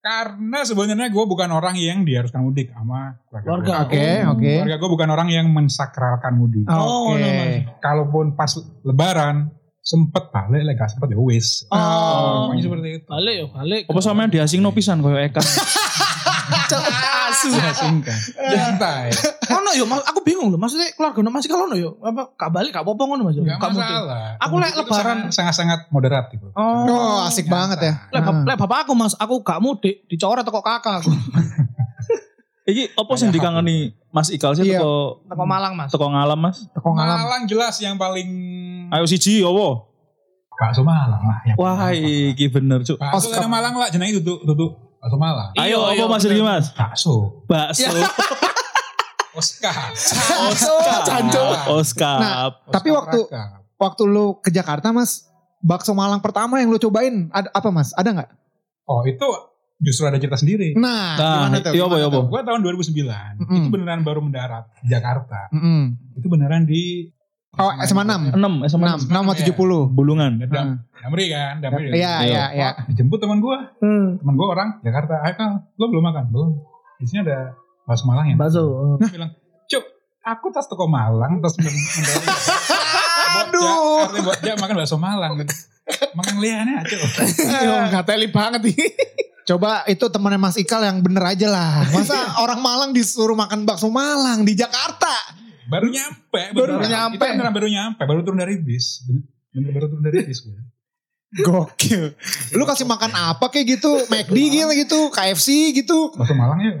Karena 0.00 0.62
sebenarnya 0.62 1.10
gue 1.10 1.24
bukan 1.26 1.50
orang 1.50 1.74
yang 1.74 2.06
diharuskan 2.06 2.38
mudik 2.38 2.70
sama 2.70 3.18
Keluarga. 3.42 3.82
Oke, 3.82 3.98
Oh. 4.22 4.38
oke. 4.38 4.46
Keluarga 4.62 4.78
gue 4.78 4.90
bukan 4.94 5.08
orang 5.10 5.28
yang 5.34 5.46
mensakralkan 5.50 6.38
mudik. 6.38 6.62
Oh, 6.70 7.10
Oke. 7.10 7.26
Mas. 7.26 7.82
Kalaupun 7.82 8.38
pas 8.38 8.54
lebaran 8.86 9.50
sempet 9.82 10.30
balik, 10.30 10.62
lek 10.62 10.78
gak 10.78 10.94
sempet 10.94 11.10
ya 11.10 11.18
wis. 11.18 11.66
Oh. 11.74 12.50
Pokoknya 12.50 12.62
seperti 12.62 12.88
itu. 12.98 13.06
Balik 13.06 13.34
ya, 13.34 13.46
balik. 13.50 13.82
Apa 13.90 14.00
sampean 14.00 14.30
diasing 14.30 14.62
no 14.62 14.70
pisan 14.70 15.02
koyo 15.02 15.18
Eka. 15.18 15.42
asu. 17.26 17.48
Singkat. 17.52 18.20
Santai. 18.32 19.10
Ono 19.48 19.70
yo, 19.72 19.84
aku 19.86 20.20
bingung 20.20 20.48
loh. 20.48 20.56
Maksudnya 20.56 20.92
keluarga 20.92 21.18
ono 21.18 21.30
masih 21.30 21.48
kalau 21.48 21.66
ono 21.66 21.74
yo. 21.74 21.90
Apa 21.98 22.32
gak 22.32 22.50
balik 22.50 22.70
gak 22.70 22.82
apa-apa 22.82 23.02
ngono 23.04 23.22
Mas? 23.24 23.36
Gak 23.36 23.58
masalah. 23.68 24.36
Aku 24.38 24.54
lek 24.56 24.72
lebaran- 24.72 25.28
sangat- 25.28 25.52
Sangat-sangat 25.52 25.80
moderat 25.88 26.28
gitu. 26.28 26.50
Oh. 26.52 26.86
Oh, 26.86 27.18
asik 27.22 27.46
banget 27.46 27.78
ya. 27.80 27.94
Lek, 28.10 28.22
Ah. 28.22 28.42
lek 28.44 28.56
bapak 28.56 28.78
aku 28.84 28.92
Mas, 28.92 29.14
aku 29.14 29.40
gak 29.40 29.58
mudik, 29.58 30.06
dicoret 30.06 30.42
teko 30.42 30.60
kakak 30.60 31.00
aku. 31.00 31.10
Iki 32.66 32.98
apa 32.98 33.12
sing 33.14 33.30
dikangeni 33.30 33.94
Mas 34.10 34.26
Ikal 34.28 34.50
sih 34.52 34.66
Iya. 34.66 34.82
teko 34.82 35.22
Teko 35.24 35.44
Malang 35.44 35.74
Mas. 35.74 35.86
teko 35.88 36.06
ngalam 36.08 36.34
Mas? 36.36 36.66
Teko 36.68 36.90
ngalam. 36.90 37.16
Malang 37.20 37.42
jelas 37.44 37.78
yang 37.78 37.94
paling 37.94 38.26
Ayo 38.88 39.04
siji 39.04 39.38
opo? 39.40 39.94
bakso 40.52 40.80
Malang 40.80 41.20
lah. 41.20 41.38
yang 41.44 41.54
Wah, 41.54 41.92
iki 41.92 42.48
bener 42.48 42.80
cuk. 42.80 42.96
Bakso 42.96 43.28
Malang 43.46 43.70
lah 43.72 43.86
jenenge 43.86 44.18
duduk 44.18 44.40
duduk 44.42 44.72
Bakso 45.06 45.16
Malang. 45.16 45.50
Ayo, 45.54 45.86
apa 45.86 46.04
Mas. 46.10 46.26
Riki 46.26 46.42
Mas? 46.42 46.66
Bakso. 46.74 47.14
Bakso. 47.46 47.86
Oscar. 49.30 49.94
Oscar. 50.42 51.00
Canco. 51.04 51.44
Oscar. 51.72 52.18
Nah, 52.18 52.34
tapi 52.66 52.88
waktu 52.90 53.22
Raka. 53.22 53.62
waktu 53.76 54.02
lu 54.02 54.40
ke 54.40 54.50
Jakarta 54.50 54.90
Mas, 54.90 55.30
bakso 55.60 55.92
Malang 55.92 56.18
pertama 56.18 56.58
yang 56.58 56.72
lu 56.72 56.80
cobain 56.80 57.30
ada 57.30 57.46
apa 57.52 57.68
Mas? 57.68 57.94
Ada 57.94 58.10
nggak? 58.10 58.30
Oh 58.84 59.04
itu 59.04 59.22
justru 59.76 60.08
ada 60.08 60.16
cerita 60.16 60.34
sendiri. 60.34 60.72
Nah, 60.72 61.14
Nah, 61.14 61.32
gimana 61.46 61.56
tuh? 61.60 61.70
iya 61.70 61.84
iya? 61.84 62.08
Gue 62.08 62.40
tahun 62.42 62.60
2009 62.64 62.96
Mm-mm. 63.38 63.54
itu 63.54 63.68
beneran 63.68 64.00
baru 64.02 64.20
mendarat 64.24 64.64
di 64.80 64.88
Jakarta. 64.88 65.52
Mm-mm. 65.52 66.16
Itu 66.16 66.26
beneran 66.26 66.64
di 66.64 67.12
Oh, 67.56 67.72
SMA 67.82 68.04
6. 68.04 68.36
6, 68.36 68.68
SMA 68.68 68.84
6, 69.00 69.08
6. 69.08 69.16
6 69.16 69.32
atau 69.32 69.44
70. 69.88 69.88
Bulungan. 69.88 70.32
Dam, 70.44 70.84
Damri 70.92 71.26
kan, 71.28 71.58
Damri. 71.58 71.88
Iya, 71.88 72.14
iya, 72.22 72.44
iya. 72.52 72.68
Oh, 72.74 72.84
dijemput 72.86 73.16
teman 73.16 73.40
gue, 73.40 73.58
Hmm. 73.80 74.20
teman 74.20 74.34
gue 74.34 74.46
orang 74.46 74.68
Jakarta. 74.80 75.24
Ayo 75.24 75.34
kal, 75.34 75.50
lo 75.72 75.84
belum 75.88 76.04
makan? 76.04 76.24
Belum. 76.28 76.50
Di 76.96 77.04
sini 77.04 77.24
ada 77.24 77.56
bakso 77.82 78.04
Malang 78.04 78.28
ya. 78.28 78.36
Bakso. 78.36 78.62
Dia 78.98 79.08
bilang, 79.08 79.30
cuk, 79.66 79.84
aku 80.20 80.46
tas 80.50 80.66
toko 80.66 80.84
Malang, 80.84 81.40
tas 81.40 81.56
men-. 81.56 81.72
Aduh. 83.40 84.04
Artinya 84.04 84.22
buat 84.22 84.38
dia 84.38 84.54
makan 84.54 84.74
bakso 84.76 84.96
Malang. 84.96 85.32
Makan 86.12 86.34
liannya, 86.36 86.84
cuk. 86.84 87.00
Yo, 87.40 87.74
nggak 87.88 88.04
teli 88.04 88.28
banget 88.28 88.60
nih. 88.64 88.76
Coba 89.46 89.86
itu 89.86 90.02
temannya 90.02 90.42
Mas 90.42 90.58
Ikal 90.58 90.82
yang 90.82 90.98
bener 90.98 91.22
aja 91.22 91.46
lah. 91.46 91.86
Masa 91.88 92.18
orang 92.42 92.58
Malang 92.58 92.90
disuruh 92.90 93.32
makan 93.32 93.62
bakso 93.62 93.86
Malang 93.86 94.42
di 94.42 94.52
Jakarta? 94.52 95.45
Baru 95.66 95.86
nyampe. 95.90 96.42
Baru 96.54 96.78
beneran. 96.78 96.90
nyampe. 96.90 97.22
Kita 97.22 97.34
beneran 97.34 97.54
baru 97.54 97.68
nyampe, 97.68 98.02
baru 98.02 98.20
turun 98.22 98.38
dari 98.38 98.54
bis. 98.58 99.02
Bener, 99.50 99.70
baru 99.74 99.86
turun 99.90 100.02
dari 100.02 100.22
bis. 100.22 100.40
gue. 100.40 100.58
Gokil. 101.42 102.14
Lu 102.54 102.64
kasih 102.64 102.86
makan 102.86 103.10
apa 103.12 103.50
kayak 103.50 103.76
gitu? 103.76 103.90
McD 104.06 104.38
gitu, 104.46 104.70
gitu 104.72 104.98
KFC 105.10 105.74
gitu. 105.74 106.14
Bakso 106.14 106.32
Malang 106.32 106.60
ya. 106.62 106.74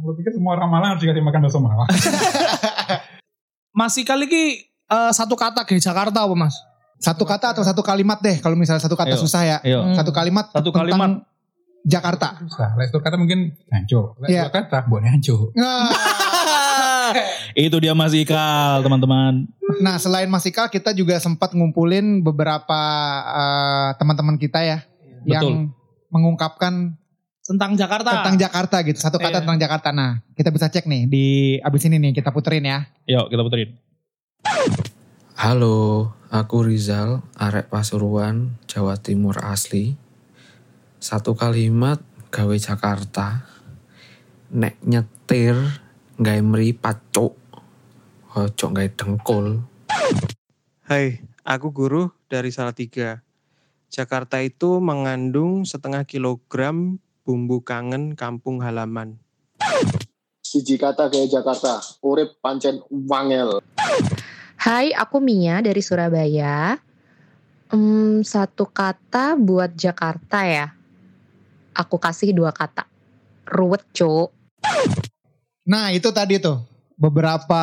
Gue 0.00 0.12
pikir 0.16 0.32
semua 0.32 0.56
orang 0.56 0.70
Malang 0.70 0.88
harus 0.96 1.02
dikasih 1.02 1.20
makan 1.20 1.40
bakso 1.44 1.58
Malang. 1.60 1.88
Masih 3.80 4.02
kali 4.02 4.26
ini 4.26 4.42
eh, 4.66 5.12
satu 5.12 5.34
kata 5.38 5.62
kayak 5.66 5.82
Jakarta 5.82 6.26
apa 6.26 6.34
mas? 6.34 6.54
Satu 7.00 7.24
kata 7.24 7.56
atau 7.56 7.64
satu 7.64 7.80
kalimat 7.80 8.20
deh. 8.20 8.38
Kalau 8.38 8.54
misalnya 8.54 8.82
satu 8.82 8.94
kata 8.98 9.16
Ayo. 9.16 9.22
susah 9.24 9.42
ya. 9.44 9.56
Ayo. 9.64 9.80
Hmm. 9.82 9.96
Satu 9.96 10.12
kalimat. 10.12 10.52
Satu 10.52 10.68
tentang 10.68 10.84
kalimat. 10.88 11.10
Jakarta. 11.80 12.36
Susah. 12.44 12.76
Les 12.76 12.92
kata 12.92 13.16
mungkin 13.16 13.56
hancu. 13.72 14.12
Les 14.20 14.36
Iya. 14.36 14.52
kata 14.52 14.84
buat 14.84 15.00
hancu. 15.00 15.48
Itu 17.58 17.76
dia 17.78 17.92
Mas 17.92 18.12
Ikal, 18.12 18.80
teman-teman. 18.80 19.46
Nah 19.78 19.96
selain 19.96 20.26
Mas 20.26 20.44
Ikal 20.44 20.66
kita 20.66 20.90
juga 20.90 21.16
sempat 21.16 21.52
ngumpulin 21.52 22.20
beberapa 22.20 22.80
eh, 23.22 23.88
teman-teman 23.96 24.36
kita 24.36 24.60
ya. 24.60 24.78
Yang 25.22 25.70
mengungkapkan 26.08 26.96
Tentang 27.40 27.74
Jakarta. 27.74 28.22
tentang 28.22 28.36
Jakarta 28.38 28.76
gitu. 28.80 28.94
Satu 28.96 29.18
kata 29.18 29.30
Iya. 29.32 29.42
tentang 29.42 29.58
Jakarta. 29.58 29.88
Nah 29.90 30.22
kita 30.32 30.48
bisa 30.48 30.66
cek 30.66 30.86
nih 30.86 31.02
di 31.04 31.24
abis 31.58 31.82
ini 31.84 31.98
nih 31.98 32.14
kita 32.14 32.30
puterin 32.30 32.62
ya. 32.62 32.86
Yuk 33.04 33.26
kita 33.26 33.42
puterin. 33.42 33.74
Halo, 35.34 36.12
aku 36.28 36.62
Rizal, 36.62 37.24
arek 37.34 37.66
Pasuruan, 37.66 38.54
Jawa 38.68 39.00
Timur 39.00 39.40
asli. 39.40 39.96
Satu 41.00 41.32
kalimat 41.32 41.98
gawe 42.28 42.52
Jakarta. 42.54 43.42
Nek 44.52 44.78
nyetir 44.84 45.56
gawe 46.20 46.42
meripat 46.44 47.00
cuk. 47.16 47.32
Ojo 48.36 48.66
gawe 48.76 48.88
dengkul. 48.92 49.64
Hai, 50.84 51.24
aku 51.48 51.72
guru 51.72 52.12
dari 52.28 52.52
Salatiga. 52.52 53.24
Jakarta 53.88 54.38
itu 54.44 54.78
mengandung 54.84 55.64
setengah 55.64 56.04
kilogram 56.04 57.00
bumbu 57.24 57.64
kangen 57.64 58.14
kampung 58.14 58.60
halaman. 58.60 59.16
siji 60.50 60.82
kata 60.82 61.06
kayak 61.06 61.30
Jakarta 61.30 61.78
urip 62.02 62.42
pancen 62.42 62.82
wangel 62.90 63.62
Hai, 64.60 64.92
aku 64.92 65.24
Mia 65.24 65.64
dari 65.64 65.80
Surabaya. 65.80 66.76
Hmm, 67.72 68.20
satu 68.20 68.68
kata 68.68 69.32
buat 69.40 69.72
Jakarta 69.72 70.44
ya. 70.44 70.76
Aku 71.72 71.96
kasih 71.96 72.36
dua 72.36 72.52
kata. 72.52 72.84
Ruwet, 73.48 73.88
cuk. 73.96 74.28
Nah 75.70 75.94
itu 75.94 76.10
tadi 76.10 76.42
tuh 76.42 76.58
beberapa 77.00 77.62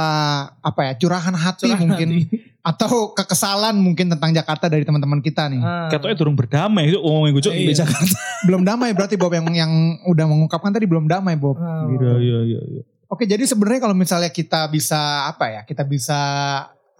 apa 0.49 0.81
ya 0.81 0.93
curahan 0.97 1.35
hati 1.35 1.67
Curahan 1.69 1.83
mungkin 1.83 2.09
hati. 2.23 2.39
atau 2.73 3.15
kekesalan 3.15 3.75
mungkin 3.79 4.11
tentang 4.11 4.31
Jakarta 4.33 4.67
dari 4.67 4.83
teman-teman 4.83 5.19
kita 5.19 5.47
nih. 5.47 5.59
Ah. 5.61 5.87
Katanya 5.87 6.15
durung 6.19 6.35
berdamai 6.35 6.91
itu 6.91 6.99
ngomongin 6.99 7.31
gue 7.35 7.43
cuk 7.43 7.53
di 7.53 7.63
Iya. 7.67 7.83
Jakarta. 7.83 8.17
belum 8.47 8.63
damai 8.63 8.91
berarti 8.95 9.15
Bob 9.15 9.31
yang 9.31 9.47
yang 9.51 9.71
udah 10.07 10.25
mengungkapkan 10.25 10.71
tadi 10.71 10.87
belum 10.87 11.07
damai 11.07 11.35
Bob. 11.35 11.59
Gitu. 11.59 12.03
Iya 12.03 12.39
iya 12.47 12.59
iya. 12.63 12.81
Oke 13.07 13.23
jadi 13.23 13.43
sebenarnya 13.43 13.87
kalau 13.87 13.95
misalnya 13.95 14.31
kita 14.31 14.67
bisa 14.67 15.27
apa 15.31 15.47
ya 15.51 15.61
kita 15.63 15.83
bisa 15.87 16.19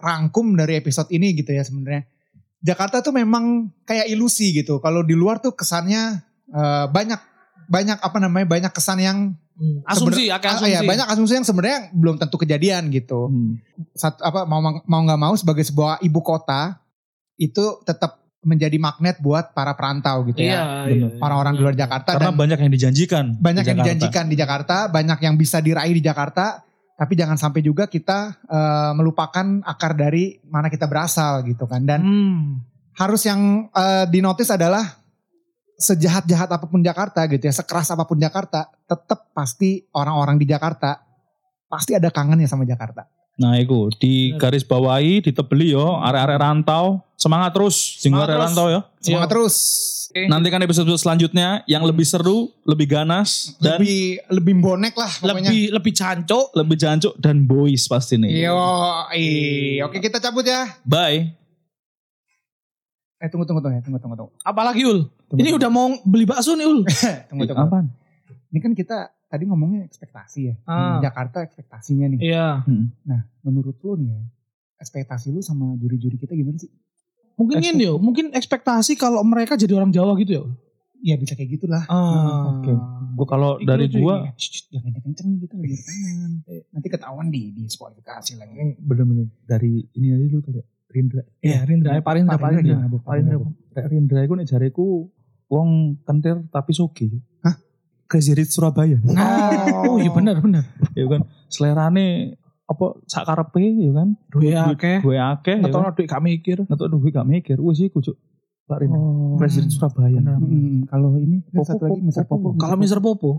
rangkum 0.00 0.56
dari 0.56 0.78
episode 0.78 1.08
ini 1.10 1.32
gitu 1.36 1.52
ya 1.52 1.64
sebenarnya. 1.64 2.04
Jakarta 2.58 3.02
tuh 3.02 3.12
memang 3.12 3.68
kayak 3.84 4.08
ilusi 4.08 4.50
gitu. 4.56 4.80
Kalau 4.80 5.04
di 5.04 5.12
luar 5.12 5.38
tuh 5.38 5.52
kesannya 5.52 6.22
eh, 6.48 6.86
banyak 6.88 7.20
banyak 7.68 7.98
apa 8.00 8.16
namanya 8.18 8.46
banyak 8.48 8.72
kesan 8.72 8.98
yang 9.04 9.18
Hmm. 9.58 9.82
Asumsi, 9.84 10.30
akal 10.30 10.48
ah, 10.48 10.54
asumsi. 10.56 10.70
iya, 10.70 10.80
banyak 10.80 11.06
asumsi 11.08 11.32
yang 11.34 11.42
sebenarnya 11.42 11.90
belum 11.90 12.14
tentu 12.14 12.38
kejadian 12.38 12.88
gitu. 12.88 13.26
Hmm. 13.26 13.58
Satu 13.90 14.22
apa 14.22 14.46
mau 14.46 14.62
mau 14.62 15.00
nggak 15.02 15.18
mau 15.18 15.34
sebagai 15.34 15.62
sebuah 15.62 15.98
ibu 16.00 16.22
kota 16.22 16.78
itu 17.34 17.82
tetap 17.82 18.22
menjadi 18.38 18.78
magnet 18.78 19.18
buat 19.18 19.50
para 19.50 19.74
perantau 19.74 20.22
gitu 20.24 20.38
Iya, 20.40 20.86
ya. 20.86 20.94
iya. 20.94 21.06
Orang-orang 21.18 21.54
di 21.54 21.60
luar 21.60 21.74
Jakarta 21.74 22.14
Karena 22.14 22.30
dan 22.30 22.38
banyak 22.38 22.58
yang 22.60 22.70
dijanjikan. 22.70 23.24
banyak 23.34 23.42
di 23.60 23.66
yang 23.66 23.66
Jakarta. 23.74 23.82
dijanjikan 23.82 24.24
di 24.24 24.36
Jakarta, 24.38 24.76
banyak 24.86 25.18
yang 25.20 25.34
bisa 25.34 25.58
diraih 25.58 25.90
di 25.90 26.00
Jakarta, 26.00 26.62
tapi 26.94 27.12
jangan 27.12 27.34
sampai 27.34 27.58
juga 27.60 27.86
kita 27.86 28.38
eh, 28.40 28.92
melupakan 28.94 29.42
akar 29.64 29.92
dari 29.92 30.38
mana 30.44 30.66
kita 30.66 30.86
berasal 30.86 31.42
gitu 31.44 31.66
kan. 31.66 31.82
Dan 31.82 31.98
Hmm. 32.00 32.42
harus 32.94 33.26
yang 33.26 33.66
eh, 33.68 34.06
dinotis 34.06 34.48
adalah 34.48 34.86
sejahat-jahat 35.76 36.46
apa 36.48 36.64
pun 36.64 36.78
Jakarta 36.78 37.26
gitu 37.26 37.42
ya, 37.42 37.52
sekeras 37.52 37.90
apa 37.90 38.02
pun 38.02 38.16
Jakarta, 38.16 38.70
tetap 38.88 39.28
pasti 39.30 39.84
orang-orang 39.92 40.34
di 40.34 40.48
Jakarta 40.48 41.04
pasti 41.64 41.92
ada 41.92 42.08
kangennya 42.08 42.48
sama 42.48 42.64
Jakarta. 42.64 43.04
Nah 43.38 43.54
itu 43.54 43.92
di 43.94 44.34
garis 44.34 44.64
bawahi 44.64 45.20
ditebeli 45.20 45.70
yo 45.70 45.94
arek-arek 45.94 46.38
rantau 46.38 46.98
semangat 47.14 47.52
terus 47.52 47.76
sing 48.00 48.10
Semangat 48.10 48.26
arek 48.26 48.34
terus. 48.34 48.44
rantau 48.48 48.66
ya. 48.66 48.80
Semangat 48.98 49.22
Iya. 49.22 49.32
terus. 49.32 49.56
Nantikan 50.08 50.64
episode 50.64 50.88
selanjutnya 50.96 51.48
yang 51.64 51.84
lebih 51.84 52.02
seru, 52.02 52.48
lebih 52.64 52.88
ganas 52.88 53.52
dan 53.60 53.76
lebih 53.76 54.18
lebih 54.26 54.54
bonek 54.56 54.96
lah 54.96 55.12
pokoknya. 55.14 55.52
Lebih 55.52 55.62
lebih 55.70 55.92
cancok. 55.92 56.46
lebih 56.56 56.76
jancuk 56.76 57.14
dan 57.14 57.44
boys 57.44 57.84
pasti 57.84 58.16
nih. 58.16 58.48
Yo, 58.48 58.56
oke 59.84 59.96
kita 60.00 60.16
cabut 60.18 60.42
ya. 60.42 60.74
Bye. 60.82 61.36
Eh 63.18 63.28
tunggu 63.28 63.44
tunggu 63.44 63.60
tunggu 63.60 63.82
tunggu 63.82 63.98
tunggu 63.98 64.16
tunggu. 64.16 64.32
Apalagi 64.40 64.82
Ul? 64.82 65.10
Tunggu, 65.28 65.36
Ini 65.36 65.50
tunggu. 65.50 65.58
udah 65.60 65.70
mau 65.70 65.86
beli 66.02 66.24
bakso 66.24 66.54
nih 66.54 66.66
Ul. 66.66 66.80
tunggu 67.28 67.44
tunggu. 67.44 67.62
Apaan? 67.66 67.86
Ini 68.48 68.58
kan 68.64 68.72
kita 68.72 69.12
tadi 69.28 69.44
ngomongnya 69.44 69.84
ekspektasi 69.84 70.40
ya. 70.48 70.54
Ah. 70.64 70.98
Jakarta 71.04 71.44
ekspektasinya 71.44 72.08
nih. 72.16 72.20
Iya. 72.32 72.64
Nah, 73.04 73.20
menurut 73.44 73.76
lu 73.84 74.00
nih 74.00 74.16
ya, 74.16 74.20
ekspektasi 74.80 75.30
lu 75.30 75.44
sama 75.44 75.76
juri-juri 75.76 76.16
kita 76.16 76.32
gimana 76.32 76.56
sih? 76.56 76.72
Mungkin 77.38 77.60
Ekspek- 77.62 77.76
ini 77.76 77.84
yo, 77.86 77.94
mungkin 78.02 78.26
ekspektasi 78.34 78.98
kalau 78.98 79.22
mereka 79.22 79.54
jadi 79.54 79.76
orang 79.76 79.92
Jawa 79.94 80.16
gitu 80.18 80.32
ya. 80.32 80.42
Ya 80.98 81.14
bisa 81.14 81.38
kayak 81.38 81.54
gitulah. 81.54 81.86
Ah. 81.86 82.58
Oke. 82.58 82.72
Gua 83.14 83.26
kalau 83.26 83.50
dari 83.62 83.86
lucu 83.86 84.02
gua 84.02 84.34
shh, 84.34 84.66
jangan 84.74 84.98
kenceng 84.98 85.26
nih 85.30 85.38
kita 85.46 85.54
lagi 85.54 85.74
rekaman. 85.78 86.30
Nanti 86.74 86.88
ketahuan 86.90 87.26
di 87.30 87.54
diskualifikasi 87.54 88.32
lagi. 88.38 88.74
bener-bener 88.82 89.30
dari 89.46 89.86
ini 89.94 90.06
aja 90.10 90.26
dulu 90.26 90.42
kali 90.42 90.58
ya. 90.58 90.66
Rindra. 90.88 91.22
Iya, 91.44 91.58
Rindra, 91.68 91.90
eh, 91.94 92.02
Pak 92.02 92.12
Rindra, 92.16 92.36
Pak 92.40 92.50
Rindra. 92.50 92.76
Pak 92.88 93.14
Rindra. 93.14 93.36
Rindra 93.92 94.18
iku 94.24 94.34
nek 94.40 94.48
jareku 94.48 95.12
wong 95.52 96.00
kentir 96.02 96.42
tapi 96.48 96.72
soge. 96.72 97.12
Hah? 97.44 97.54
Crazy 98.08 98.32
Rich 98.32 98.56
Surabaya. 98.56 98.96
Nah, 99.04 99.84
oh 99.84 100.00
iya 100.00 100.08
benar 100.08 100.40
benar. 100.40 100.64
ya 100.96 101.04
kan 101.06 101.28
selerane 101.52 102.34
apa 102.64 102.96
sak 103.04 103.28
karepe 103.28 103.60
ya 103.60 103.92
kan. 103.92 104.08
Duit 104.32 104.56
akeh. 104.56 105.04
Gue 105.04 105.20
akeh 105.20 105.56
ya 105.60 105.68
Atau 105.68 105.80
kan. 105.84 105.92
duit 105.92 106.08
gak 106.08 106.24
mikir. 106.24 106.56
Ngetok 106.64 106.88
duit 106.88 107.12
gak 107.12 107.28
mikir. 107.28 107.56
Wis 107.60 107.84
iku 107.84 108.00
cuk. 108.00 108.16
Pak 108.64 108.84
Rindra. 108.84 109.00
Oh. 109.00 109.36
Presiden 109.36 109.68
Surabaya. 109.68 110.20
Hmm, 110.20 110.84
kalau 110.84 111.16
ini 111.16 111.40
Popo, 111.48 111.64
satu 111.64 111.84
lagi 111.88 112.00
Mr. 112.04 112.24
Popo. 112.28 112.52
Kalau 112.56 112.76
Mister 112.76 113.00
Popo, 113.00 113.30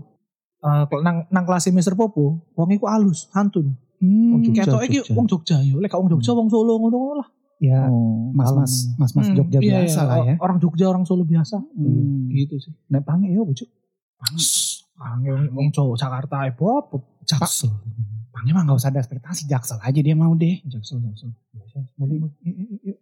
eh, 0.58 0.82
kalau 0.90 1.02
nang 1.06 1.26
nang 1.30 1.44
kelas 1.46 1.70
Mister 1.70 1.94
Popo, 1.94 2.50
wong 2.58 2.70
iku 2.74 2.90
alus, 2.90 3.30
santun. 3.30 3.78
Hmm, 4.02 4.34
Wong 4.34 4.40
Jogja. 4.50 4.66
Ketok 4.66 4.82
iki 4.90 4.98
wong 5.14 5.26
Jogja 5.30 5.62
yo. 5.62 5.78
Lek 5.78 5.90
gak 5.94 6.02
wong 6.02 6.10
Jogja 6.10 6.34
wong 6.34 6.50
Solo 6.50 6.78
ngono 6.78 7.22
lah. 7.22 7.28
ya 7.60 7.92
Oh, 7.92 8.32
mas-mas 8.32 8.88
mas-mas 8.96 9.28
Hmm, 9.28 9.36
Jogja 9.36 9.60
iya, 9.60 9.84
biasa 9.84 10.00
iya. 10.00 10.08
lah 10.08 10.18
ya. 10.24 10.34
Orang 10.40 10.58
Jogja, 10.58 10.86
orang 10.90 11.04
Solo 11.06 11.22
biasa. 11.22 11.60
Hmm. 11.62 12.26
Gitu 12.32 12.56
sih. 12.58 12.72
Nek 12.90 13.04
pange 13.06 13.30
ya 13.30 13.38
cuk. 13.44 13.68
Pange 15.00 15.32
wong 15.50 15.72
Jawa 15.72 15.96
Jakarta 15.96 16.44
e 16.44 16.52
apa? 16.52 16.96
Jaksel. 17.24 17.72
Panggil 18.30 18.52
mah 18.54 18.62
gak 18.68 18.78
usah 18.78 18.90
ada 18.92 19.00
ekspektasi 19.00 19.48
Jaksel 19.48 19.80
aja 19.80 20.00
dia 20.00 20.14
mau 20.14 20.32
deh. 20.36 20.60
Jaksel 20.68 21.00
Jaksel. 21.00 21.32
Yuk. 22.84 22.96